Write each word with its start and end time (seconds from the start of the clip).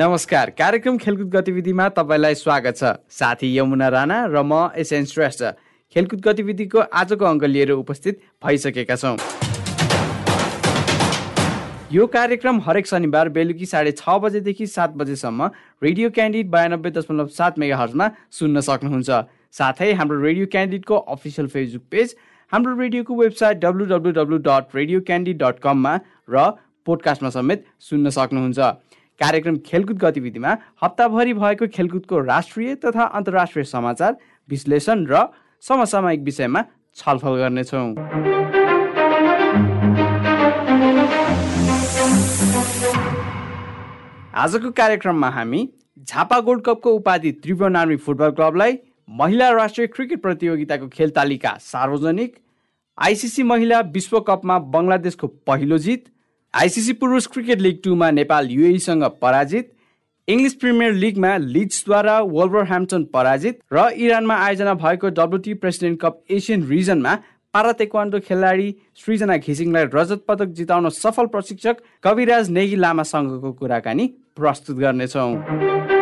नमस्कार। 0.00 0.50
कार्यक्रम 0.58 0.96
खेलकुद 0.96 1.28
गतिविधिमा 1.30 1.88
तपाईँलाई 1.92 2.34
स्वागत 2.34 2.76
छ। 2.76 2.92
साथी 3.12 3.48
यमुना 3.56 3.88
राणा 3.92 4.32
र 4.32 4.40
म 4.42 4.72
एसएन 4.72 5.04
श्रेष्ठ। 5.04 5.42
खेलकुद 5.92 6.20
गतिविधिको 6.24 6.78
आजको 6.80 7.24
अङ्क 7.26 7.44
लिएर 7.44 7.70
उपस्थित 7.72 8.20
भइसकेका 8.40 8.96
छौँ। 8.96 9.16
यो 11.92 12.06
कार्यक्रम 12.16 12.60
हरेक 12.64 12.86
शनिबार 12.86 13.28
बेलुकी 13.28 13.66
साढे 13.66 13.92
छ 13.92 14.16
बजेदेखि 14.24 14.66
सात 14.66 14.96
बजेसम्म 14.96 15.50
रेडियो 15.84 16.10
क्यान्डिड 16.16 16.48
बयानब्बे 16.48 16.90
दशमलव 16.96 17.28
सात 17.36 17.58
मेगा 17.60 17.76
हर्जमा 17.76 18.06
सुन्न 18.32 18.60
सक्नुहुन्छ। 18.64 19.10
साथै 19.52 19.92
हाम्रो 20.00 20.20
रेडियो 20.22 20.46
क्यान्डिडको 20.48 20.96
अफिसियल 20.96 21.48
फेसबुक 21.52 21.84
पेज 21.92 22.16
हाम्रो 22.52 22.72
रेडियोको 22.80 23.20
website 23.20 23.60
W 23.60 23.84
W 23.92 24.16
W 24.16 24.38
dot 24.48 24.64
radio 24.74 25.00
candid 25.04 25.36
dot 25.44 25.60
कममा 25.60 25.92
र 26.32 26.56
पोडकास्टमा 26.88 27.30
समेत 27.30 27.68
सुन्न 27.84 28.16
सक्नुहुन्छ। 28.16 28.89
कार्यक्रम 29.20 29.56
खेलकुद 29.66 29.98
गतिविधिमा 29.98 30.56
हप्ताभरि 30.82 31.32
भएको 31.34 31.66
खेलकुदको 31.74 32.20
राष्ट्रिय 32.24 32.74
तथा 32.84 33.04
अन्तर्राष्ट्रिय 33.16 33.64
समाचार 33.66 34.16
विश्लेषण 34.48 35.04
र 35.10 35.24
समसामयिक 35.62 36.20
विषयमा 36.24 36.62
छलफल 36.96 37.36
गर्नेछौँ। 37.38 37.88
आजको 44.34 44.70
कार्यक्रममा 44.72 45.28
हामी 45.30 45.68
झापा 46.08 46.38
गोल्ड 46.40 46.62
कपको 46.64 46.90
उपाधि 46.92 47.32
त्रिभुवन 47.42 47.76
आर्मी 47.76 47.96
फुटबल 48.06 48.30
क्लबलाई 48.38 48.78
महिला 49.08 49.50
राष्ट्रिय 49.52 49.86
क्रिकेट 49.86 50.22
प्रतियोगिताको 50.22 50.88
खेल 50.88 51.10
तालिका 51.10 51.52
सार्वजनिक 51.60 52.36
आइसिसी 52.98 53.42
महिला 53.42 53.80
विश्वकपमा 53.94 54.58
बङ्गलादेशको 54.72 55.26
पहिलो 55.46 55.78
जित 55.80 56.04
आइसिसी 56.54 56.92
पुरुष 56.92 57.26
क्रिकेट 57.26 57.60
लिग 57.60 57.76
टूमा 57.84 58.10
नेपाल 58.10 58.48
युएसँग 58.50 59.04
पराजित। 59.22 59.70
इङ्ग्लिस 60.28 60.54
प्रिमियर 60.54 60.92
लिगमा 60.92 61.36
लिड्सद्वारा 61.36 62.18
वल्भर 62.20 62.64
ह्याम्पटन 62.68 63.04
पराजित 63.14 63.58
र 63.72 63.86
इरानमा 63.96 64.34
आयोजना 64.36 64.74
भएको 64.74 65.08
WT 65.18 65.54
president 65.62 66.00
cup 66.00 66.20
Asian 66.30 66.66
रिजनमा 66.68 67.14
para 67.54 67.72
taekwondo 67.78 68.20
खेलाडी 68.26 68.74
सृजना 68.98 69.36
घिसिङलाई 69.36 69.84
रजत 69.94 70.24
पदक 70.28 70.48
जिताउन 70.58 70.88
सफल 70.98 71.26
प्रशिक्षक 71.30 71.76
कविराज 72.02 72.50
नेगी 72.50 72.76
लामासँगको 72.76 73.52
कुराकानी 73.52 74.06
प्रस्तुत 74.36 74.76
गर्नेछौँ। 74.78 75.99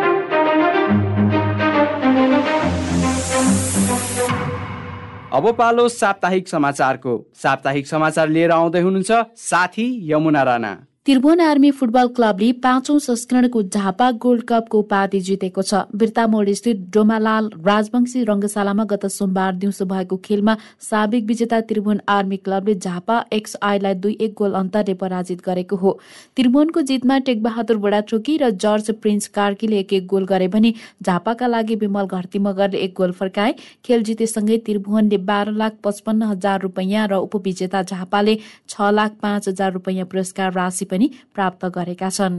अब 5.33 5.45
पालो 5.55 5.87
साप्ताहिक 5.89 6.47
समाचारको। 6.47 7.13
साप्ताहिक 7.35 7.87
समाचार 7.87 8.29
लिएर 8.29 8.51
आउँदै 8.51 8.79
हुनुहुन्छ 8.81 9.11
साथी 9.37 9.85
यमुना 10.11 10.43
राणा। 10.43 10.71
त्रिभुवन 11.09 11.39
आर्मी 11.41 11.69
फुटबल 11.71 12.07
क्लबले 12.15 12.51
पाँचौं 12.63 12.97
संस्करणको 12.99 13.61
झापा 13.63 14.09
गोल्ड 14.21 14.43
कपको 14.49 14.79
उपाधि 14.79 15.19
जितेको 15.19 15.61
छ। 15.61 15.73
बिर्तामोड 15.97 16.49
स्थित 16.53 16.83
डोमालाल 16.93 17.49
राजवंशी 17.65 18.23
रङ्गशालामा 18.23 18.83
गत 18.91 19.05
सोमबार 19.09 19.55
दिउँसो 19.55 19.85
भएको 19.85 20.17
खेलमा 20.25 20.55
साबिक 20.89 21.25
विजेता 21.25 21.59
त्रिभुवन 21.65 22.01
आर्मी 22.07 22.37
क्लबले 22.39 22.75
झापा 22.75 23.15
एक्स 23.33 23.57
आईलाई 23.61 23.93
दुई 23.95 24.17
एक 24.21 24.33
गोल 24.37 24.53
अन्तरले 24.59 24.93
पराजित 25.01 25.41
गरेको 25.45 25.75
हो। 25.75 25.97
त्रिभुवनको 26.37 26.81
जितमा 26.91 27.17
टेकबहादुर 27.25 27.77
बुढाचोकी 27.79 28.37
र 28.37 28.49
जर्ज 28.59 28.91
प्रिन्स 29.01 29.27
कार्कीले 29.39 29.79
एक 29.79 29.93
एक 29.93 30.05
गोल 30.13 30.25
गरे 30.25 30.47
भने 30.49 30.73
झापाका 31.01 31.47
लागि 31.47 31.75
विमल 31.81 32.05
घरती 32.07 32.39
मगरले 32.39 32.83
एक 32.83 32.93
गोल 32.97 33.11
फर्काए। 33.13 33.55
खेल 33.85 34.03
जितेसँगै 34.03 34.57
त्रिभुवनले 34.69 35.17
बाह्र 35.25 35.57
लाख 35.57 35.81
पचपन्न 35.83 36.31
हजार 36.35 36.61
रुपियाँ 36.61 37.07
र 37.07 37.25
उपविजेता 37.25 37.83
झापाले 37.83 38.39
छ 38.69 38.93
लाख 38.93 39.19
पाँच 39.21 39.47
हजार 39.49 39.73
रुपियाँ 39.73 40.05
पुरस्कार 40.05 40.53
राशि 40.53 40.85
पनि 40.85 40.97
प्राप्त 41.07 41.65
गरेका 41.65 42.09
छन्। 42.09 42.35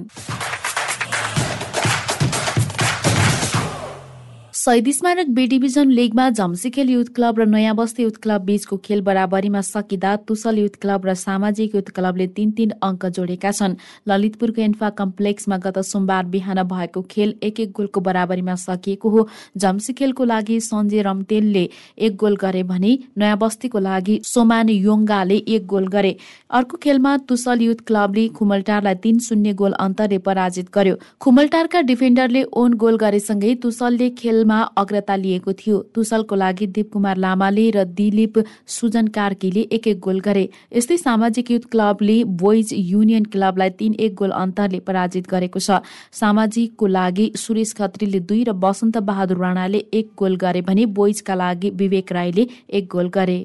शहीद 4.70 4.88
स्मारक 4.94 5.26
बी 5.34 5.46
डिभिजन 5.46 5.90
लिगमा 5.90 6.28
झम्सीखेल 6.30 6.90
युथ 6.90 7.04
क्लब 7.14 7.38
र 7.40 7.44
नयाँ 7.44 7.74
बस्ती 7.74 8.02
युथ 8.02 8.16
क्लब 8.22 8.42
बीचको 8.46 8.76
खेल 8.78 9.00
बराबरीमा 9.02 9.60
सकिँदा 9.60 10.14
तुसल 10.28 10.58
युथ 10.58 10.76
क्लब 10.80 11.06
र 11.06 11.14
सामाजिक 11.14 11.74
युथ 11.74 11.88
क्लबले 11.94 12.26
तीन 12.36 12.50
तीन 12.54 12.70
अङ्क 12.78 13.06
जोडेका 13.08 13.50
छन्। 13.50 13.74
ललितपुरको 14.08 14.62
एन्फा 14.62 14.90
कम्प्लेक्समा 15.00 15.56
गत 15.58 15.78
सोमबार 15.82 16.24
बिहान 16.26 16.62
भएको 16.70 17.02
खेल 17.10 17.34
एक 17.42 17.58
एक 17.60 17.72
गोलको 17.72 18.00
बराबरीमा 18.00 18.54
सकिएको 18.56 19.08
हो। 19.10 19.26
झम्सीखेलको 19.58 20.24
लागि 20.24 20.60
सञ्जय 20.60 21.02
रम्तेलले 21.02 21.64
एक 21.98 22.16
गोल 22.16 22.36
गरे 22.36 22.62
भने 22.70 22.92
नयाँ 23.18 23.38
बस्तीको 23.38 23.78
लागि 23.80 24.20
सोमान 24.24 24.68
योङ्गाले 24.68 25.40
एक 25.48 25.66
गोल 25.66 25.88
गरे। 25.88 26.16
अर्को 26.50 26.76
खेलमा 26.78 27.16
तुसल 27.26 27.62
युथ 27.62 27.82
क्लबले 27.90 28.28
खुमलटारलाई 28.38 29.02
तीन 29.02 29.18
शून्य 29.18 29.52
गोल 29.64 29.72
अन्तरले 29.80 30.18
पराजित 30.30 30.70
गर्यो। 30.74 30.94
खुमलटारका 31.20 31.80
डिफेन्डरले 31.90 32.46
ओन 32.54 32.80
गोल 32.84 33.02
गरेसँगै 33.04 33.54
तुसलले 33.62 34.10
खेलमा 34.22 34.58
अग्रता 34.76 35.16
लिएको 35.16 35.52
थियो। 35.54 35.78
तुसलको 35.94 36.34
लागि 36.36 36.66
कुमार 36.84 37.16
लामाले 37.18 37.68
र 37.70 37.84
दिलीप 37.92 38.38
सुजन 38.68 39.06
कार्कीले 39.10 39.60
एक 39.72 39.86
एक 39.86 39.98
गोल 40.00 40.20
गरे। 40.20 40.48
यस्तै 40.72 40.96
सामाजिक 40.98 41.50
युथ 41.50 41.64
क्लबले 41.70 42.16
बोइज 42.36 42.72
युनियन 42.74 43.24
क्लबलाई 43.26 43.70
तीन 43.78 43.94
एक 44.00 44.14
गोल 44.14 44.30
अन्तरले 44.32 44.80
पराजित 44.80 45.28
गरेको 45.28 45.60
छ। 45.60 45.80
सामाजिकको 46.12 46.86
लागि 46.88 47.30
सुरेश 47.36 47.74
खत्रीले 47.74 48.20
दुई 48.22 48.42
र 48.44 48.56
वसन्त 48.60 48.98
बहादुर 49.04 49.38
राणाले 49.38 49.84
एक 49.92 50.10
गोल 50.16 50.36
गरे 50.36 50.60
भने 50.62 50.86
बोइजका 50.92 51.34
लागि 51.34 51.70
विवेक 51.76 52.12
राईले 52.12 52.46
एक 52.70 52.88
गोल 52.88 53.08
गरे। 53.10 53.38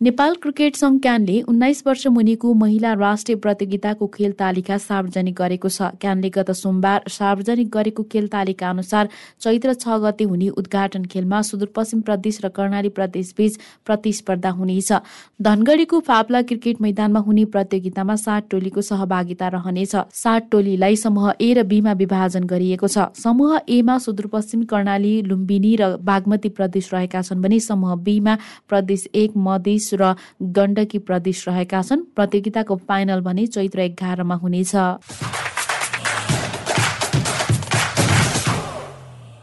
नेपाल 0.00 0.34
क्रिकेट 0.42 0.76
संघ 0.76 1.00
क्यानले 1.02 1.40
उन्नाइस 1.42 1.82
वर्ष 1.86 2.06
मुनिको 2.06 2.52
महिला 2.54 2.92
राष्ट्रिय 2.94 3.36
प्रतियोगिताको 3.36 4.06
खेल 4.06 4.32
तालिका 4.38 4.76
सार्वजनिक 4.78 5.34
गरेको 5.34 5.68
छ। 5.68 5.88
क्यानले 5.98 6.28
गत 6.30 6.50
सोमबार 6.54 7.08
सार्वजनिक 7.08 7.70
गरेको 7.70 8.02
खेल 8.06 8.28
तालिका 8.28 8.68
अनुसार 8.70 9.08
चैत्र 9.42 9.74
छ 9.74 9.96
गते 10.04 10.24
हुने 10.24 10.48
उद्घाटन 10.54 11.04
खेलमा 11.04 11.40
सुदूरपश्चिम 11.48 12.00
प्रदेश 12.02 12.38
र 12.44 12.48
कर्णाली 12.50 12.88
प्रदेश 12.90 13.34
बीच 13.38 13.58
प्रतिस्पर्धा 13.86 14.50
हुनेछ। 14.60 14.92
धनगढीको 15.42 16.00
फाप्ला 16.00 16.42
क्रिकेट 16.44 16.80
मैदानमा 16.80 17.20
हुने 17.26 17.44
प्रतियोगितामा 17.50 18.16
सात 18.18 18.48
टोलीको 18.50 18.86
सहभागिता 18.90 19.48
रहनेछ। 19.48 19.96
सात 20.14 20.48
टोलीलाई 20.52 20.96
समूह 20.96 21.32
ए 21.32 21.50
र 21.54 21.66
बीमा 21.66 21.96
विभाजन 21.98 22.46
गरिएको 22.46 22.86
छ। 22.86 23.08
समूह 23.18 23.58
एमा 23.68 23.98
सुदूरपश्चिम 24.06 24.62
कर्णाली 24.70 25.12
लुम्बिनी 25.26 25.74
र 25.74 25.90
बागमती 26.04 26.54
प्रदेश 26.54 26.94
रहेका 26.94 27.26
छन् 27.26 27.42
भने 27.42 27.60
समूह 27.66 27.98
बीमा 28.06 28.38
प्रदेश 28.68 29.08
एक 29.16 29.36
मधेस 29.42 29.86
र 29.94 30.14
गण्डकी 30.42 30.98
प्रदेश 30.98 31.48
रहेका 31.48 31.82
छन्। 31.82 32.04
प्रतियोगिताको 32.16 32.76
फाइनल 32.88 33.20
भने 33.20 33.46
चैत्र 33.46 33.80
एघारमा 33.80 34.34
हुनेछ। 34.34 34.74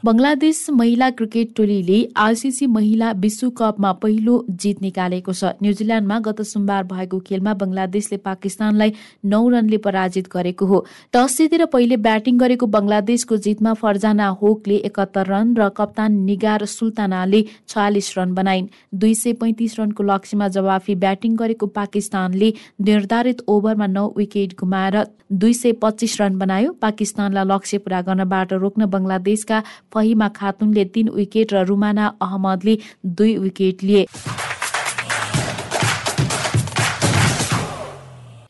बङ्गलादेश 0.06 0.58
महिला 0.70 1.10
क्रिकेट 1.10 1.54
टोलीले 1.58 2.00
आइसिसी 2.24 2.66
महिला 2.70 3.12
विश्वकपमा 3.22 3.92
पहिलो 4.02 4.34
जित 4.64 4.82
निकालेको 4.82 5.34
छ। 5.34 5.50
न्युजिल्यान्डमा 5.62 6.18
गत 6.28 6.42
सोमबार 6.46 6.84
भएको 6.92 7.20
खेलमा 7.26 7.54
बङ्गलादेशले 7.62 8.18
पाकिस्तानलाई 8.28 8.94
नौ 9.26 9.40
रनले 9.50 9.78
पराजित 9.82 10.30
गरेको 10.34 10.66
हो। 10.66 10.84
टस 11.14 11.38
जितेर 11.38 11.66
पहिले 11.74 11.98
ब्याटिङ 12.08 12.38
गरेको 12.38 12.66
बङ्गलादेशको 12.76 13.38
जितमा 13.48 13.74
फर्जाना 13.82 14.28
होकले 14.44 14.78
एकात्तर 14.92 15.26
रन 15.28 15.56
र 15.58 15.70
कप्तान 15.74 16.22
निगार 16.30 16.66
सुल्तानाले 16.76 17.42
छयालिस 17.66 18.12
रन 18.18 18.38
बनाइन्। 18.38 18.70
दुई 19.02 19.14
सय 19.16 19.34
पैँतिस 19.42 19.80
रनको 19.80 20.04
लक्ष्यमा 20.04 20.48
जवाफी 20.60 20.96
ब्याटिङ 21.02 21.36
गरेको 21.42 21.72
पाकिस्तानले 21.80 22.54
निर्धारित 22.92 23.42
ओभरमा 23.48 23.88
नौ 23.98 24.06
विकेट 24.18 24.54
गुमाएर 24.62 25.02
दुई 25.34 25.54
सय 25.56 25.72
पच्चिस 25.82 26.22
रन 26.22 26.38
बनायो। 26.38 26.78
पाकिस्तानलाई 26.80 27.46
लक्ष्य 27.50 27.78
पूरा 27.82 28.02
गर्नबाट 28.06 28.54
रोक्न 28.62 28.86
बङ्गलादेशका 28.94 29.64
फहिमा 29.96 30.28
खातुनले 30.38 30.86
तीन 30.96 31.10
विकेट 31.12 31.54
र 31.54 31.66
रुमाना 31.66 32.08
अहमदले 32.22 32.78
दुई 33.06 33.38
विकेट 33.40 33.84
लिए। 33.84 34.06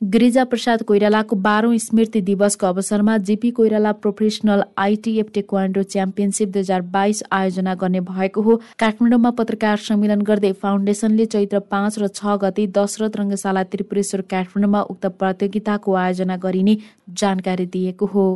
गिरिजा 0.05 0.43
प्रसाद 0.45 0.81
कोइरालाको 0.83 1.35
बाह्रौं 1.35 1.77
स्मृति 1.77 2.19
दिवसको 2.21 2.65
अवसरमा 2.67 3.17
JP 3.27 3.49
Koirala 3.51 3.91
professional 4.03 4.63
ITF 4.77 5.31
taekwondo 5.33 5.83
championship 5.85 6.49
दुई 6.49 6.61
हजार 6.61 6.81
बाइस 6.93 7.23
आयोजना 7.31 7.73
गर्ने 7.75 7.99
भएको 8.11 8.41
हो। 8.41 8.55
काठमाडौँमा 8.79 9.31
पत्रकार 9.39 9.77
सम्मेलन 9.87 10.21
गर्दै 10.21 10.51
फाउन्डेसनले 10.61 11.25
चैत्र 11.25 11.59
पाँच 11.73 11.99
र 11.99 12.07
छ 12.09 12.37
गते 12.43 12.67
दशरथ 12.77 13.17
रङ्गशाला 13.19 13.63
त्रिपुरेश्वर 13.65 14.21
काठमाडौँमा 14.31 14.81
उक्त 14.93 15.05
प्रतियोगिताको 15.19 15.95
आयोजना 16.05 16.37
गरिने 16.37 16.77
जानकारी 17.13 17.65
दिएको 17.75 18.05
हो। 18.05 18.27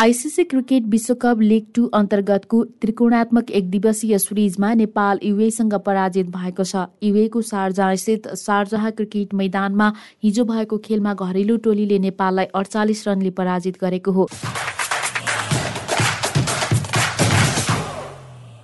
आइसिसी 0.00 0.44
क्रिकेट 0.44 0.82
विश्वकप 0.88 1.40
लिग 1.40 1.64
टू 1.74 1.86
अन्तर्गतको 1.94 2.62
त्रिकोणात्मक 2.82 3.50
एक 3.50 3.68
दिवसीय 3.70 4.18
सिरिजमा 4.18 4.72
नेपाल 4.74 5.18
युएसँग 5.22 5.74
पराजित 5.86 6.30
भएको 6.36 6.64
छ। 6.64 6.86
युएको 7.02 7.42
स्थित 7.42 8.28
शारजाह 8.36 8.88
क्रिकेट 8.90 9.34
मैदानमा 9.34 9.92
हिजो 10.24 10.44
भएको 10.44 10.78
खेलमा 10.86 11.14
घरेलु 11.20 11.56
टोलीले 11.66 11.98
नेपाललाई 12.00 12.46
अडचालिस 12.54 13.06
रनले 13.08 13.30
पराजित 13.36 13.76
गरेको 13.80 14.12
हो। 14.12 14.28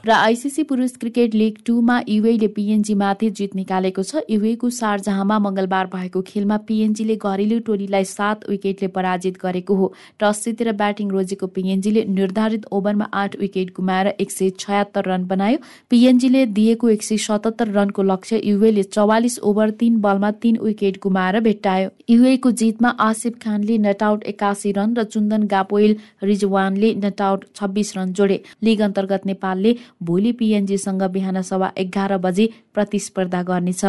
र 0.07 0.11
आइसिसी 0.13 0.63
पुरुष 0.63 0.91
क्रिकेट 0.97 1.35
लिग 1.35 1.57
टूमा 1.67 1.99
युएले 2.09 2.49
पिएनजीमाथि 2.49 3.29
जित 3.31 3.55
निकालेको 3.57 4.03
छ। 4.03 4.21
युएको 4.31 4.69
शारजहाँमा 4.71 5.39
मंगलबार 5.39 5.87
भएको 5.95 6.21
खेलमा 6.23 6.57
पिएनजीले 6.63 7.17
घरेलु 7.19 7.59
टोलीलाई 7.67 8.05
सात 8.07 8.49
विकेटले 8.51 8.89
पराजित 8.89 9.39
गरेको 9.43 9.75
हो। 9.75 9.93
टस 10.21 10.43
जितेर 10.45 10.73
ब्याटिङ 10.75 11.11
रोजेको 11.11 11.47
पिएनजीले 11.49 12.05
निर्धारित 12.11 12.67
ओभरमा 12.71 13.09
आठ 13.15 13.35
विकेट 13.41 13.73
गुमाएर 13.77 14.07
एक 14.09 14.31
सय 14.31 14.51
छयत्तर 14.57 15.05
रन 15.05 15.25
बनायो। 15.27 15.59
पिएनजीले 15.91 16.45
दिएको 16.55 16.89
एक 16.89 17.03
सय 17.03 17.17
सतहत्तर 17.19 17.73
रनको 17.73 18.03
लक्ष्य 18.05 18.41
युएले 18.45 18.83
चौवालिस 18.85 19.39
ओभर 19.43 19.71
तीन 19.83 19.99
बलमा 20.01 20.31
तीन 20.39 20.59
विकेट 20.61 21.01
गुमाएर 21.03 21.41
भेट्टायो। 21.41 21.91
युएको 22.11 22.51
जितमा 22.53 22.95
आसिफ 23.01 23.43
खानले 23.43 23.79
नटआउट 23.81 24.23
एकासी 24.27 24.73
रन 24.73 24.95
र 24.95 25.05
चुन्दन 25.09 25.47
गापोइल 25.49 25.97
रिजवानले 26.23 26.95
नटआउट 27.03 27.45
छब्बिस 27.57 27.97
रन 27.97 28.13
जोडे। 28.13 28.41
लिग 28.63 28.81
अन्तर्गत 28.83 29.27
नेपालले 29.27 29.77
भोलि 30.01 30.33
पिएनजीसँग 30.33 31.03
बिहान 31.13 31.41
सभा 31.43 31.73
एघार 31.79 32.17
बजे 32.19 32.49
प्रतिस्पर्धा 32.75 33.43
गर्नेछ। 33.43 33.85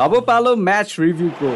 अब 0.00 0.12
पालो 0.26 0.54
म्याच 0.56 0.96
रिभ्यूको। 1.00 1.52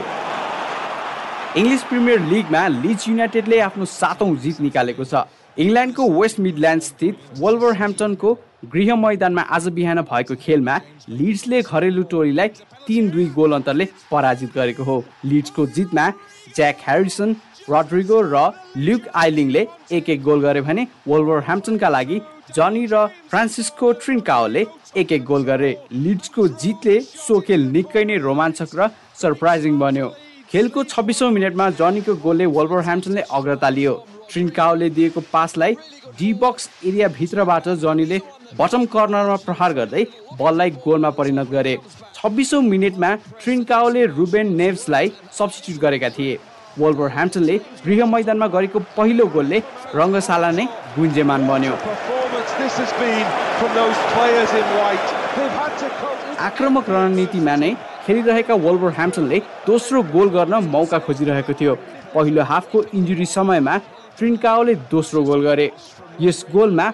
इङ्ग्लिस 1.60 1.82
प्रिमियर 1.82 2.20
लिगमा 2.30 2.66
लिज 2.68 3.04
युनाइटेडले 3.08 3.58
आफ्नो 3.60 3.84
सातौँ 3.84 4.36
जित 4.36 4.60
निकालेको 4.60 5.04
छ। 5.04 5.14
इङ्ल्यान्डको 5.58 6.08
वेस्ट 6.10 6.38
मिडल्यान्ड 6.40 6.82
स्थित 6.82 7.14
वल्भर 7.38 7.76
ह्याम्पटनको 7.76 8.34
गृह 8.72 8.94
मैदानमा 8.96 9.42
आज 9.50 9.68
बिहान 9.76 10.00
भएको 10.10 10.34
खेलमा 10.36 10.78
लिड्सले 11.08 11.62
घरेलु 11.62 12.02
टोलीलाई 12.10 12.48
तिन 12.86 13.10
दुई 13.10 13.26
गोल 13.34 13.52
अन्तरले 13.52 13.86
पराजित 14.10 14.54
गरेको 14.54 14.82
हो। 14.84 15.04
लिड्सको 15.24 15.66
जितमा 15.76 16.08
ज्याक 16.56 16.76
ह्यारिसन 16.86 17.34
रड्रिगो 17.68 18.20
र 18.32 18.50
ल्युक 18.76 19.08
आइलिङले 19.14 19.66
एक 19.92 20.08
एक 20.10 20.22
गोल 20.22 20.40
गरे 20.40 20.60
भने 20.62 20.86
वल्भर 21.08 21.38
ह्याम्पटनका 21.46 21.88
लागि 21.88 22.20
जनी 22.56 22.86
र 22.92 23.06
फ्रान्सिस्को 23.30 23.92
ट्रिन्काओले 24.02 24.66
एक 24.96 25.12
एक 25.12 25.24
गोल 25.24 25.42
गरे। 25.44 25.70
लिड्सको 25.94 26.46
जितले 26.62 27.00
सो 27.00 27.40
खेल 27.46 27.66
निकै 27.76 28.04
नै 28.04 28.16
रोमाञ्चक 28.26 28.70
र 28.74 28.88
सरप्राइजिङ 29.22 29.78
बन्यो। 29.78 30.08
खेलको 30.50 30.84
छब्बिसौँ 30.84 31.30
मिनटमा 31.30 31.70
जनीको 31.80 32.14
गोलले 32.24 32.46
वल्भर 32.56 32.80
ह्याम्पटनले 32.88 33.22
अग्रता 33.30 33.68
लियो। 33.70 33.94
ट्रिन्काओले 34.30 34.88
दिएको 34.96 35.20
पासलाई 35.32 35.74
डी 36.18 36.32
बक्स 36.42 36.68
एरियाभित्रबाट 36.86 37.68
जनीले 37.84 38.18
बटम 38.58 38.84
कर्नरमा 38.92 39.36
प्रहार 39.46 39.72
गर्दै 39.74 40.04
बललाई 40.38 40.70
गोलमा 40.84 41.10
परिणत 41.18 41.50
गरे। 41.50 41.76
छब्बिसौँ 42.14 42.62
मिनटमा 42.62 43.14
ट्रिन्काओले 43.42 44.04
रुबेन 44.18 44.54
नेभ्सलाई 44.56 45.12
सब्सिट्युट 45.38 45.80
गरेका 45.80 46.08
थिए। 46.10 46.38
वल्भर 46.82 47.08
ह्याम्पटनले 47.16 47.56
गृह 47.84 48.00
मैदानमा 48.12 48.46
गरेको 48.54 48.78
पहिलो 48.96 49.26
गोलले 49.34 49.58
रङ्गशाला 49.98 50.50
नै 50.58 50.64
गुन्जेमान 50.96 51.40
बन्यो। 51.48 51.74
आक्रमक 56.48 56.84
रणनीतिमा 56.90 57.54
नै 57.62 57.70
खेलिरहेका 58.06 58.54
वल्भर 58.66 58.90
ह्याम्पटनले 58.98 59.38
दोस्रो 59.66 60.02
गोल 60.14 60.28
गर्न 60.36 60.54
मौका 60.74 60.98
खोजिरहेको 61.06 61.52
थियो। 61.60 61.74
पहिलो 62.14 62.42
हाफको 62.50 62.78
इन्जुरी 62.98 63.26
समयमा 63.36 63.74
ट्रिन्काओले 64.18 64.74
दोस्रो 64.92 65.22
गोल 65.24 65.40
गरे। 65.48 65.66
यस 66.20 66.44
गोलमा 66.52 66.86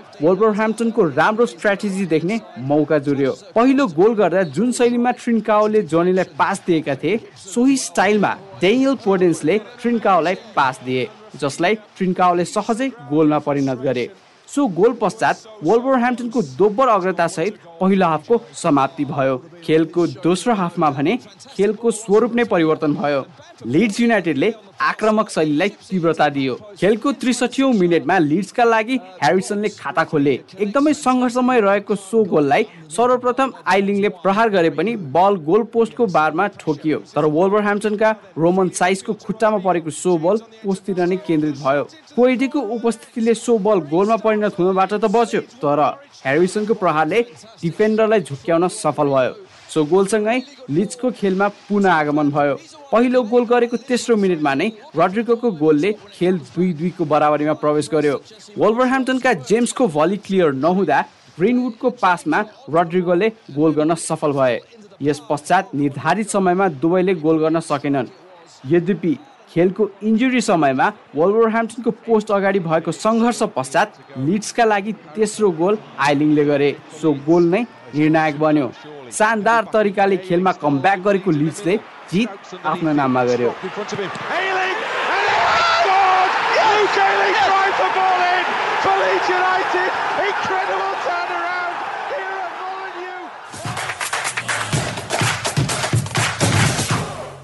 ह्याम्पटनको 0.53 1.05
राम्रो 1.17 1.47
स्ट्राटेजी 1.47 2.07
देख्ने 2.07 2.41
मौका 2.69 2.99
जुर्यो 3.07 3.33
पहिलो 3.55 3.87
गोल 3.97 4.15
गर्दा 4.15 4.43
जुन 4.57 4.73
शैलीमा 4.73 5.11
ट्रिन्काओले 5.23 5.83
जोनीलाई 5.93 6.25
पास 6.39 6.63
दिएका 6.67 6.95
थिए 7.03 7.21
सोही 7.45 7.77
स्टाइलमा 7.87 8.33
डेनियल 8.61 8.95
पोडेन्सले 9.05 9.59
ट्रिन्काओलाई 9.81 10.35
पास 10.57 10.81
दिए 10.85 11.09
जसलाई 11.41 11.75
ट्रिन्काओले 11.97 12.45
सहजै 12.47 12.89
गोलमा 13.11 13.39
परिणत 13.47 13.79
गरे। 13.81 14.09
सो 14.49 14.67
गोल 14.75 14.93
पश्चात 15.01 15.43
ह्याम्पटनको 15.65 16.43
दोब्बर 16.59 16.89
अग्रतासहित 16.89 17.55
पहिलो 17.81 18.07
हाफको 18.07 18.41
समाप्ति 18.55 19.05
भयो। 19.05 19.37
खेलको 19.65 20.07
दोस्रो 20.23 20.55
हाफमा 20.55 20.91
भने 20.91 21.17
खेलको 21.57 21.91
स्वरूप 21.93 22.35
नै 22.37 22.45
परिवर्तन 22.45 22.95
भयो। 22.95 23.25
लिड्स 23.67 24.01
युनाइटेडले 24.01 24.53
आक्रमक 24.81 25.31
शैलीलाई 25.31 25.69
तीव्रता 25.69 26.29
दियो। 26.29 26.55
खेलको 26.79 27.13
त्रिसठीौँ 27.13 27.73
मिनटमा 27.75 28.19
लिड्सका 28.19 28.65
लागि 28.65 28.97
ह्यारिसनले 29.23 29.69
खाता 29.69 30.05
खोले। 30.05 30.35
एकदमै 30.61 30.93
सङ्घर्षमय 30.95 31.61
रहेको 31.61 31.95
सो 31.97 32.23
गोललाई 32.25 32.67
सर्वप्रथम 32.97 33.53
आइलिङले 33.67 34.09
प्रहार 34.23 34.51
गरे 34.51 34.71
पनि 34.71 34.97
बल 35.17 35.37
गोल 35.47 35.63
पोस्टको 35.73 36.07
बारमा 36.07 36.47
ठोकियो। 36.61 36.99
तर 37.15 37.25
वोल्भर 37.27 37.63
ह्याम्पटनका 37.63 38.11
रोमन 38.39 38.69
साइजको 38.79 39.13
खुट्टामा 39.25 39.59
परेको 39.65 39.91
सो 39.93 40.17
बल 40.19 40.37
पोस्टतिर 40.65 41.07
नै 41.07 41.17
केन्द्रित 41.27 41.57
भयो। 41.63 41.85
कोइडीको 42.17 42.61
उपस्थितिले 42.77 43.35
सो 43.37 43.59
बल 43.59 43.79
गोलमा 43.91 44.17
परिणत 44.25 44.59
हुनबाट 44.59 44.93
त 44.95 45.05
बच्यो 45.09 45.41
तर 45.63 45.81
ह्यारिसनको 46.25 46.75
प्रहारले 46.75 47.21
डिफेन्डरलाई 47.63 48.21
झुक्क्याउन 48.21 48.69
सफल 48.69 49.09
भयो। 49.09 49.33
सो 49.75 49.85
गोलसँगै 49.85 50.39
लिचको 50.71 51.11
खेलमा 51.11 51.49
पुनः 51.69 51.93
आगमन 51.93 52.31
भयो। 52.31 52.55
पहिलो 52.93 53.23
गोल 53.23 53.45
गरेको 53.47 53.77
तेस्रो 53.89 54.17
मिनटमा 54.17 54.55
नै 54.55 54.69
रड्रिगोको 54.97 55.51
गोलले 55.59 55.93
खेल 56.15 56.39
दुई 56.55 56.73
दुईको 56.73 57.05
बराबरीमा 57.05 57.53
प्रवेश 57.63 57.89
गर्यो। 57.93 58.17
वल्भरह्याम्पटनका 58.59 59.33
जेम्सको 59.45 59.87
भली 59.89 60.17
क्लियर 60.27 60.53
नहुँदा 60.55 61.01
ग्रिनवुडको 61.39 61.91
पासमा 62.03 62.45
रड्रिगोले 62.71 63.29
गोल 63.53 63.73
गर्न 63.75 63.95
सफल 64.01 64.33
भए। 64.33 64.61
यस 65.03 65.21
पश्चात 65.31 65.75
निर्धारित 65.75 66.29
समयमा 66.31 66.69
दुवैले 66.83 67.15
गोल 67.17 67.39
गर्न 67.39 67.61
सकेनन्। 67.61 68.07
यद्यपि 68.73 69.17
खेलको 69.51 69.89
इन्जुरी 70.03 70.41
समयमा 70.41 70.87
वल्भरह्याम्पटनको 71.17 71.91
पोस्ट 72.07 72.31
अगाडि 72.31 72.59
भएको 72.61 72.93
सङ्घर्ष 72.93 73.43
पश्चात 73.57 73.93
लिड्सका 74.19 74.65
लागि 74.65 74.93
तेस्रो 75.15 75.51
गोल 75.61 75.79
आइलिङले 75.99 76.45
गरे। 76.45 76.71
सो 77.01 77.13
गोल 77.27 77.45
नै 77.45 77.63
निर्णायक 77.95 78.39
बन्यो। 78.39 78.71
शानदार 79.13 79.65
तरिकाले 79.73 80.17
खेलमा 80.17 80.53
कमब्याक 80.53 80.99
गरेको 81.01 81.31
लिड्सले 81.31 81.77
जित 82.13 82.29
आफ्नो 82.65 82.93
नाममा 82.93 83.25
गर्यो। 83.25 83.51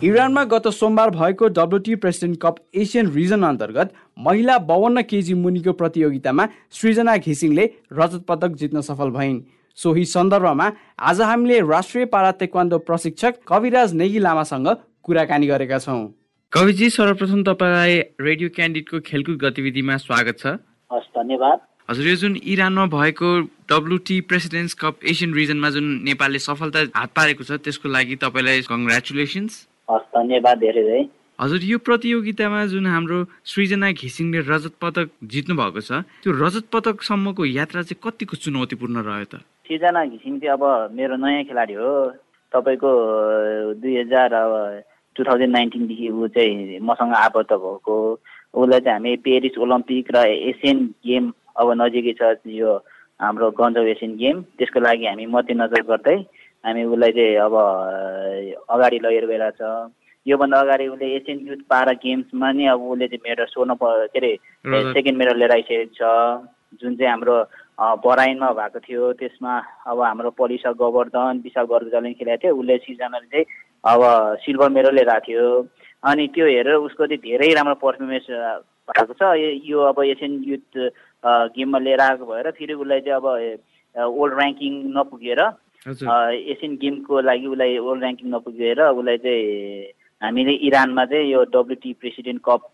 इरानमा 0.02 0.42
गत 0.44 0.66
सोमबार 0.68 1.10
भएको 1.10 1.48
WT 1.48 1.94
president 1.94 2.38
cup 2.42 2.56
Asian 2.74 3.10
region 3.14 3.42
अन्तर्गत 3.44 3.92
महिला 4.18 4.58
बाहन्न 4.70 5.02
केजी 5.02 5.34
मुनिको 5.34 5.72
प्रतियोगितामा 5.72 6.46
सृजना 6.72 7.16
घिसिङले 7.16 7.70
रजत 7.92 8.24
पदक 8.28 8.56
जित्न 8.58 8.80
सफल 8.82 9.10
भइन्। 9.10 9.40
सोही 9.78 10.04
सन्दर्भमा 10.04 10.70
आज 11.00 11.20
हामीले 11.20 11.60
राष्ट्रिय 11.60 12.04
पारा 12.06 12.30
तेक्वान्दो 12.40 12.78
प्रशिक्षक 12.78 13.34
कविराज 13.48 13.94
नेगी 13.94 14.18
लामासँग 14.18 14.68
कुराकानी 15.02 15.46
गरेका 15.46 15.78
छौँ। 15.78 16.02
कविजी 16.52 16.88
सर्वप्रथम 16.90 17.42
तपाईँलाई 17.42 17.98
रेडियो 18.20 18.48
क्यान्डिडको 18.56 19.00
खेलकुद 19.00 19.36
गतिविधिमा 19.42 19.96
स्वागत 19.96 20.38
छ। 20.38 20.46
हस् 20.90 21.08
धन्यवाद। 21.16 21.58
हजुर 21.90 22.06
यो 22.06 22.16
जुन 22.16 22.36
इरानमा 22.36 22.86
भएको 22.92 23.28
डब्लुटी 23.72 24.20
प्रेसिडेन्ट्स 24.28 24.74
कप 24.76 25.04
एसियन 25.08 25.34
रिजनमा 25.34 25.70
जुन 25.70 25.86
नेपालले 26.04 26.38
सफलता 26.38 26.80
हात 26.92 27.10
पारेको 27.16 27.44
छ 27.44 27.58
त्यसको 27.64 27.88
लागि 27.88 28.16
तपाईँलाई 28.22 28.60
कङ्ग्रेचुलेसन्स 28.68 29.52
हस् 29.88 30.06
धन्यवाद 30.14 30.58
धेरै 30.58 30.82
धेरै। 30.84 31.02
हजुर 31.38 31.62
यो 31.64 31.78
प्रतियोगितामा 31.88 32.64
जुन 32.70 32.86
हाम्रो 32.86 33.18
सृजना 33.50 33.90
घिसिङले 33.98 34.40
रजत 34.46 34.74
पदक 34.78 35.08
जित्नु 35.32 35.56
भएको 35.56 35.80
छ 35.80 36.04
त्यो 36.22 36.30
रजत 36.44 36.68
पदकसम्मको 36.70 37.42
यात्रा 37.50 37.82
चाहिँ 37.88 38.00
कतिको 38.04 38.36
चुनौतीपूर्ण 38.36 39.02
रह्यो 39.08 39.26
त? 39.32 39.34
सृजना 39.72 40.04
घिसिङ 40.04 40.38
चाहिँ 40.38 40.52
अब 40.52 40.92
मेरो 40.92 41.16
नयाँ 41.16 41.44
खेलाडी 41.48 41.74
हो। 41.74 41.92
तपाईँको 42.52 42.90
दुई 43.80 43.96
हजार 43.96 44.32
अब 44.36 44.52
टु 45.16 45.24
थाउजन्ड 45.24 45.52
नाइन्टिनदेखि 45.56 46.08
ऊ 46.12 46.26
चाहिँ 46.28 46.78
मसँग 46.84 47.12
आबद्ध 47.16 47.52
भएको। 47.52 47.96
उसलाई 48.52 48.80
चाहिँ 48.80 48.92
हामी 48.92 49.16
पेरिस 49.24 49.56
ओलम्पिक 49.64 50.10
र 50.12 50.28
एसियन 50.52 50.78
गेम 51.08 51.32
अब 51.56 51.72
नजिकै 51.80 52.12
छ 52.20 52.36
यो 52.44 52.76
हाम्रो 53.20 53.50
गन्जौ 53.56 53.82
एसियन 53.96 54.12
गेम। 54.20 54.36
त्यसको 54.60 54.80
लागि 54.80 55.06
हामी 55.08 55.26
मध्यनजर 55.32 55.82
गर्दै 55.88 56.16
हामी 56.64 56.84
उसलाई 56.92 57.12
चाहिँ 57.16 57.36
अब 57.48 57.54
अगाडि 58.68 58.98
लगेर 59.00 59.26
गइरहेको 59.32 59.56
छ। 59.56 59.88
योभन्दा 60.26 60.60
अगाडि 60.60 60.86
उसले 60.92 61.06
एसियन 61.16 61.38
युथ 61.48 61.64
पारा 61.72 61.92
गेम्समा 62.04 62.52
नै 62.52 62.66
अब 62.76 62.80
उसले 62.92 63.08
चाहिँ 63.08 63.24
मेडल 63.24 63.44
स्वर्ण 63.56 63.74
के 63.80 64.18
अरे 64.20 64.32
सेकेन्ड 64.92 65.18
मेडल 65.18 65.38
लिएर 65.40 65.52
आइसकेको 65.56 65.96
छ। 65.96 66.02
जुन 66.80 66.96
चाहिँ 66.96 67.10
हाम्रो 67.10 67.36
बराइनमा 67.82 68.50
भएको 68.58 68.78
थियो। 68.86 69.12
त्यसमा 69.18 69.52
अब 69.90 70.00
हाम्रो 70.00 70.30
पलिसा 70.38 70.70
गोवर्धन 70.78 71.40
विशाल 71.44 71.66
गर्दजले 71.66 72.12
खेलेको 72.14 72.42
थियो। 72.42 72.56
उसले 72.56 72.76
सिजनले 72.86 73.26
चाहिँ 73.26 73.44
अब 73.84 74.00
सिल्भर 74.44 74.68
मेडल 74.70 74.94
लिएर 74.94 75.08
आएको 75.08 75.26
थियो। 75.26 75.46
अनि 76.10 76.26
त्यो 76.34 76.46
हेरेर 76.46 76.74
उसको 76.86 77.06
चाहिँ 77.06 77.22
धेरै 77.22 77.48
राम्रो 77.54 77.74
पर्फर्मेन्स 77.82 78.26
भएको 78.88 79.14
छ। 79.18 79.22
यो 79.66 79.78
अब 79.90 79.98
एसियन 80.04 80.32
युथ 80.46 80.70
गेममा 81.54 81.78
लिएर 81.78 82.00
आएको 82.00 82.24
भएर 82.26 82.50
फेरि 82.58 82.74
उसलाई 82.74 83.00
चाहिँ 83.00 83.18
अब 83.18 83.26
ओल्ड 83.94 84.34
ऱ्याङ्किङ 84.40 84.72
नपुगेर 84.96 85.40
एसियन 85.82 86.76
गेमको 86.82 87.20
लागि 87.20 87.46
उसलाई 87.46 87.78
ओल्ड 87.78 88.02
ऱ्याङ्किङ 88.02 88.28
नपुगेर 88.34 88.80
उसलाई 88.82 89.18
चाहिँ 89.18 89.92
हामीले 90.22 90.52
इरानमा 90.66 91.04
चाहिँ 91.10 91.30
यो 91.30 91.42
WT 91.50 91.92
president 92.00 92.40
cup 92.48 92.66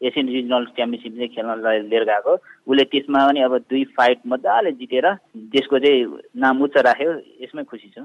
Asian 0.00 0.28
regional 0.28 0.64
championship 0.76 1.12
चाहिँ 1.16 1.28
खेल्न 1.34 1.50
लिएर 1.88 2.04
गएको 2.04 2.32
उसले 2.68 2.84
त्यसमा 2.84 3.26
पनि 3.26 3.40
अब 3.40 3.56
दुई 3.70 3.84
फाइट 3.96 4.18
मजाले 4.26 4.72
जितेर 4.72 5.06
देशको 5.54 5.78
चाहिँ 5.78 6.04
नाम 6.36 6.62
उच्च 6.62 6.76
राख्यो 6.84 7.12
यसमै 7.42 7.64
खुसी 7.64 7.88
छु। 7.96 8.04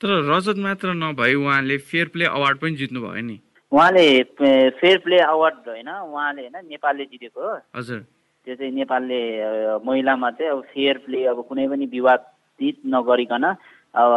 तर 0.00 0.08
रजत 0.30 0.58
मात्र 0.58 0.94
नभई 0.94 1.34
उहाँले 1.34 1.76
फेयर 1.90 2.06
प्ले 2.14 2.24
अवार्ड 2.26 2.58
पनि 2.58 2.74
जित्नु 2.76 3.00
भयो 3.00 3.22
नि। 3.26 3.36
उहाँले 3.72 4.06
फेयर 4.80 4.98
प्ले 5.04 5.18
अवार्ड 5.18 5.68
होइन 5.68 5.88
उहाँले 5.88 6.42
होइन 6.42 6.56
नेपालले 6.68 7.04
जितेको 7.04 7.40
हो। 7.40 7.58
हजुर। 7.76 7.98
त्यो 8.46 8.54
चाहिँ 8.54 8.72
नेपालले 8.72 9.20
महिलामा 9.84 10.30
चाहिँ 10.30 10.52
अब 10.52 10.62
फेयर 10.72 10.98
प्ले 11.04 11.24
अब 11.26 11.44
कुनै 11.48 11.66
पनि 11.68 11.86
विवादित 11.86 12.76
नगरिकन 12.86 13.44
अब 13.44 14.10